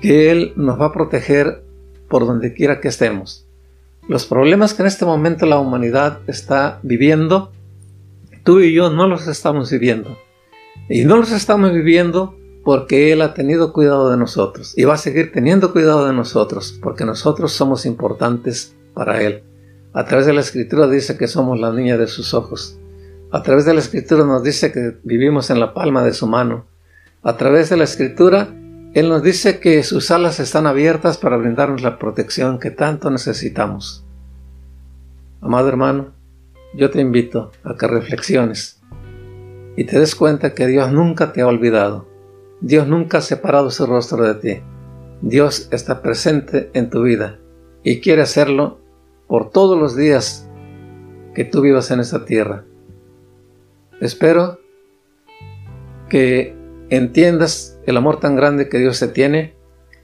que 0.00 0.32
Él 0.32 0.52
nos 0.56 0.80
va 0.80 0.86
a 0.86 0.92
proteger 0.92 1.63
por 2.14 2.28
donde 2.28 2.54
quiera 2.54 2.80
que 2.80 2.86
estemos. 2.86 3.44
Los 4.06 4.24
problemas 4.24 4.72
que 4.72 4.82
en 4.82 4.86
este 4.86 5.04
momento 5.04 5.46
la 5.46 5.58
humanidad 5.58 6.20
está 6.28 6.78
viviendo, 6.84 7.50
tú 8.44 8.60
y 8.60 8.72
yo 8.72 8.88
no 8.88 9.08
los 9.08 9.26
estamos 9.26 9.68
viviendo. 9.72 10.16
Y 10.88 11.06
no 11.06 11.16
los 11.16 11.32
estamos 11.32 11.72
viviendo 11.72 12.36
porque 12.62 13.10
Él 13.10 13.20
ha 13.20 13.34
tenido 13.34 13.72
cuidado 13.72 14.12
de 14.12 14.16
nosotros 14.16 14.74
y 14.78 14.84
va 14.84 14.94
a 14.94 14.96
seguir 14.96 15.32
teniendo 15.32 15.72
cuidado 15.72 16.06
de 16.06 16.12
nosotros 16.12 16.78
porque 16.80 17.04
nosotros 17.04 17.50
somos 17.50 17.84
importantes 17.84 18.76
para 18.94 19.20
Él. 19.20 19.42
A 19.92 20.04
través 20.04 20.26
de 20.26 20.34
la 20.34 20.42
Escritura 20.42 20.86
dice 20.86 21.18
que 21.18 21.26
somos 21.26 21.58
la 21.58 21.72
niña 21.72 21.96
de 21.96 22.06
sus 22.06 22.32
ojos. 22.32 22.78
A 23.32 23.42
través 23.42 23.64
de 23.64 23.74
la 23.74 23.80
Escritura 23.80 24.24
nos 24.24 24.44
dice 24.44 24.70
que 24.70 24.98
vivimos 25.02 25.50
en 25.50 25.58
la 25.58 25.74
palma 25.74 26.04
de 26.04 26.14
su 26.14 26.28
mano. 26.28 26.66
A 27.24 27.36
través 27.36 27.70
de 27.70 27.76
la 27.76 27.82
Escritura, 27.82 28.54
Él 28.94 29.08
nos 29.08 29.22
dice 29.22 29.60
que 29.60 29.82
sus 29.82 30.10
alas 30.10 30.40
están 30.40 30.66
abiertas 30.66 31.18
para 31.18 31.36
brindarnos 31.36 31.82
la 31.82 31.98
protección 31.98 32.58
que 32.58 32.70
tanto 32.70 33.10
necesitamos. 33.10 34.04
Amado 35.40 35.68
hermano, 35.68 36.12
yo 36.74 36.90
te 36.90 37.00
invito 37.00 37.52
a 37.64 37.76
que 37.76 37.86
reflexiones 37.86 38.80
y 39.76 39.84
te 39.84 39.98
des 39.98 40.14
cuenta 40.14 40.54
que 40.54 40.66
Dios 40.66 40.92
nunca 40.92 41.32
te 41.32 41.42
ha 41.42 41.46
olvidado 41.46 42.14
Dios 42.60 42.88
nunca 42.88 43.18
ha 43.18 43.20
separado 43.20 43.70
su 43.70 43.84
rostro 43.84 44.24
de 44.24 44.34
ti. 44.36 44.62
Dios 45.20 45.68
está 45.70 46.00
presente 46.00 46.70
en 46.72 46.88
tu 46.88 47.02
vida 47.02 47.38
y 47.82 48.00
quiere 48.00 48.22
hacerlo 48.22 48.80
por 49.26 49.50
todos 49.50 49.78
los 49.78 49.94
días 49.94 50.48
que 51.34 51.44
tú 51.44 51.60
vivas 51.60 51.90
en 51.90 52.00
esta 52.00 52.24
tierra. 52.24 52.64
Espero 54.00 54.60
que 56.08 56.56
entiendas 56.88 57.73
el 57.86 57.96
amor 57.96 58.20
tan 58.20 58.36
grande 58.36 58.68
que 58.68 58.78
Dios 58.78 59.00
te 59.00 59.08
tiene 59.08 59.56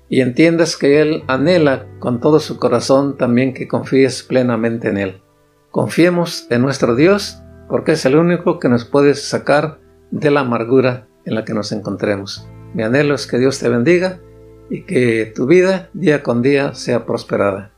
y 0.08 0.20
entiendas 0.20 0.76
que 0.76 1.00
Él 1.00 1.22
anhela 1.28 1.86
con 2.00 2.20
todo 2.20 2.40
su 2.40 2.58
corazón 2.58 3.16
también 3.16 3.54
que 3.54 3.68
confíes 3.68 4.22
plenamente 4.22 4.88
en 4.88 4.98
Él. 4.98 5.22
Confiemos 5.70 6.46
en 6.50 6.62
nuestro 6.62 6.96
Dios 6.96 7.42
porque 7.68 7.92
es 7.92 8.04
el 8.04 8.16
único 8.16 8.58
que 8.58 8.68
nos 8.68 8.84
puede 8.84 9.14
sacar 9.14 9.78
de 10.10 10.30
la 10.30 10.40
amargura 10.40 11.06
en 11.24 11.36
la 11.36 11.44
que 11.44 11.54
nos 11.54 11.70
encontremos. 11.70 12.48
Mi 12.74 12.82
anhelo 12.82 13.14
es 13.14 13.26
que 13.26 13.38
Dios 13.38 13.60
te 13.60 13.68
bendiga 13.68 14.20
y 14.68 14.82
que 14.82 15.32
tu 15.34 15.46
vida 15.46 15.90
día 15.92 16.22
con 16.22 16.42
día 16.42 16.74
sea 16.74 17.06
prosperada. 17.06 17.72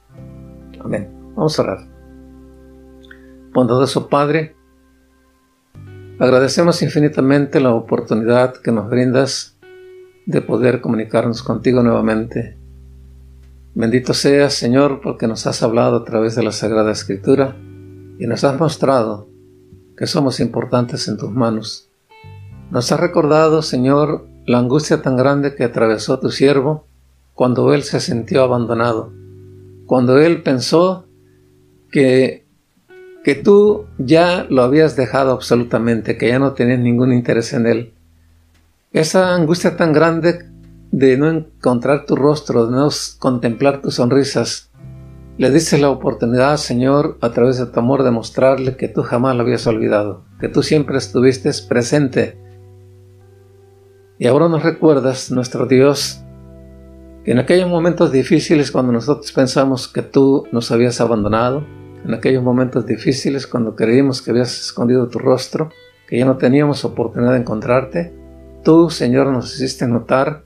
Amén. 0.81 1.11
Vamos 1.35 1.59
a 1.59 1.63
orar. 1.63 1.79
Bondadoso 3.53 4.09
Padre, 4.09 4.57
agradecemos 6.19 6.83
infinitamente 6.83 7.61
la 7.61 7.75
oportunidad 7.75 8.55
que 8.55 8.73
nos 8.73 8.89
brindas 8.89 9.52
de 10.27 10.41
poder 10.41 10.81
comunicarnos 10.81 11.43
contigo 11.43 11.83
nuevamente. 11.83 12.57
Bendito 13.75 14.15
seas, 14.15 14.55
Señor, 14.55 15.01
porque 15.03 15.27
nos 15.27 15.47
has 15.47 15.63
hablado 15.63 15.97
a 15.97 16.05
través 16.05 16.35
de 16.35 16.43
la 16.43 16.53
Sagrada 16.53 16.93
Escritura 16.93 17.57
y 18.19 18.27
nos 18.27 18.45
has 18.45 18.59
mostrado 18.59 19.29
que 19.97 20.07
somos 20.07 20.41
importantes 20.41 21.09
en 21.09 21.17
tus 21.17 21.31
manos 21.31 21.93
nos 22.73 22.91
ha 22.91 22.97
recordado, 22.97 23.61
Señor, 23.61 24.27
la 24.47 24.59
angustia 24.59 25.03
tan 25.03 25.15
grande 25.15 25.55
que 25.55 25.63
atravesó 25.63 26.19
tu 26.19 26.31
siervo 26.31 26.87
cuando 27.35 27.75
él 27.75 27.83
se 27.83 28.01
sintió 28.01 28.43
abandonado, 28.43 29.13
cuando 29.85 30.19
él 30.19 30.43
pensó 30.43 31.05
que, 31.91 32.47
que 33.25 33.35
tú 33.35 33.85
ya 33.99 34.47
lo 34.49 34.63
habías 34.63 34.97
dejado 34.97 35.33
absolutamente, 35.33 36.17
que 36.17 36.29
ya 36.29 36.39
no 36.39 36.55
tenías 36.55 36.79
ningún 36.79 37.13
interés 37.13 37.53
en 37.53 37.67
él. 37.67 37.92
Esa 38.93 39.35
angustia 39.35 39.79
tan 39.79 39.95
grande 39.95 40.51
de 40.91 41.17
no 41.17 41.31
encontrar 41.31 42.05
tu 42.05 42.15
rostro, 42.15 42.67
de 42.67 42.73
no 42.73 42.89
contemplar 43.19 43.81
tus 43.81 43.95
sonrisas, 43.95 44.71
le 45.39 45.51
diste 45.51 45.79
la 45.79 45.89
oportunidad, 45.89 46.59
Señor, 46.59 47.17
a 47.23 47.31
través 47.31 47.57
de 47.57 47.65
tu 47.65 47.81
amor, 47.81 48.03
de 48.03 48.11
mostrarle 48.11 48.77
que 48.77 48.89
tú 48.89 49.03
jamás 49.03 49.35
lo 49.35 49.45
habías 49.45 49.67
olvidado, 49.67 50.27
que 50.39 50.49
tú 50.49 50.63
siempre 50.63 50.99
estuviste 50.99 51.51
presente. 51.67 52.39
Y 54.19 54.27
ahora 54.27 54.51
nos 54.51 54.63
recuerdas, 54.63 55.31
nuestro 55.31 55.65
Dios, 55.65 56.23
que 57.25 57.33
en 57.33 57.39
aquellos 57.39 57.71
momentos 57.71 58.13
difíciles 58.13 58.71
cuando 58.71 58.93
nosotros 58.93 59.33
pensamos 59.33 59.89
que 59.89 60.03
tú 60.03 60.47
nos 60.53 60.71
habías 60.71 61.01
abandonado, 61.01 61.65
en 62.05 62.13
aquellos 62.13 62.45
momentos 62.45 62.85
difíciles 62.85 63.47
cuando 63.47 63.75
creímos 63.75 64.21
que 64.21 64.33
habías 64.33 64.61
escondido 64.61 65.09
tu 65.09 65.19
rostro, 65.19 65.71
que 66.07 66.19
ya 66.19 66.27
no 66.27 66.37
teníamos 66.37 66.85
oportunidad 66.85 67.33
de 67.33 67.39
encontrarte, 67.39 68.22
tú, 68.63 68.91
Señor, 68.91 69.29
nos 69.29 69.55
hiciste 69.55 69.87
notar 69.87 70.45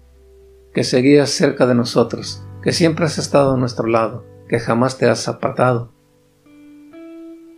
que 0.72 0.84
seguías 0.84 1.30
cerca 1.30 1.66
de 1.66 1.74
nosotros, 1.74 2.44
que 2.62 2.72
siempre 2.72 3.06
has 3.06 3.18
estado 3.18 3.54
a 3.54 3.56
nuestro 3.56 3.86
lado, 3.86 4.24
que 4.48 4.58
jamás 4.58 4.98
te 4.98 5.08
has 5.08 5.28
apartado. 5.28 5.92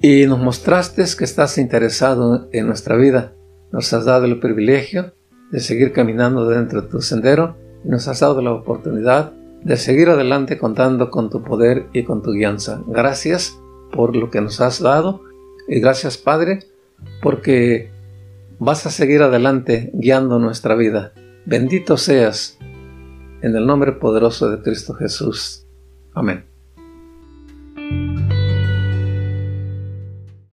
Y 0.01 0.27
nos 0.27 0.39
mostraste 0.39 1.05
que 1.19 1.25
estás 1.25 1.59
interesado 1.59 2.49
en 2.53 2.67
nuestra 2.67 2.97
vida, 2.97 3.35
nos 3.73 3.93
has 3.93 4.05
dado 4.05 4.27
el 4.27 4.39
privilegio 4.39 5.15
de 5.51 5.61
seguir 5.61 5.93
caminando 5.93 6.49
dentro 6.49 6.83
de 6.83 6.89
tu 6.89 7.01
sendero 7.01 7.57
y 7.85 7.89
nos 7.89 8.07
has 8.09 8.21
dado 8.21 8.41
la 8.41 8.53
oportunidad 8.53 9.33
de 9.63 9.77
seguir 9.77 10.09
adelante 10.09 10.59
contando 10.59 11.11
con 11.11 11.31
tu 11.31 11.43
poder 11.43 11.87
y 11.93 12.05
con 12.05 12.23
tu 12.23 12.33
guianza. 12.33 12.83
Gracias 12.87 13.59
por 13.93 14.15
lo 14.15 14.31
que 14.31 14.41
nos 14.41 14.61
has 14.61 14.81
dado 14.81 15.23
y 15.67 15.81
gracias 15.81 16.17
Padre 16.17 16.61
porque 17.23 17.91
vas 18.59 18.87
a 18.87 18.91
seguir 18.91 19.23
adelante 19.23 19.91
guiando 19.95 20.39
nuestra 20.39 20.75
vida. 20.75 21.13
Bendito 21.47 21.97
seas 21.97 22.59
en 23.41 23.57
el 23.57 23.67
nombre 23.67 23.93
poderoso 23.93 24.51
de 24.51 24.63
Cristo 24.63 24.95
Jesús. 24.95 25.67
Amén. 26.15 26.48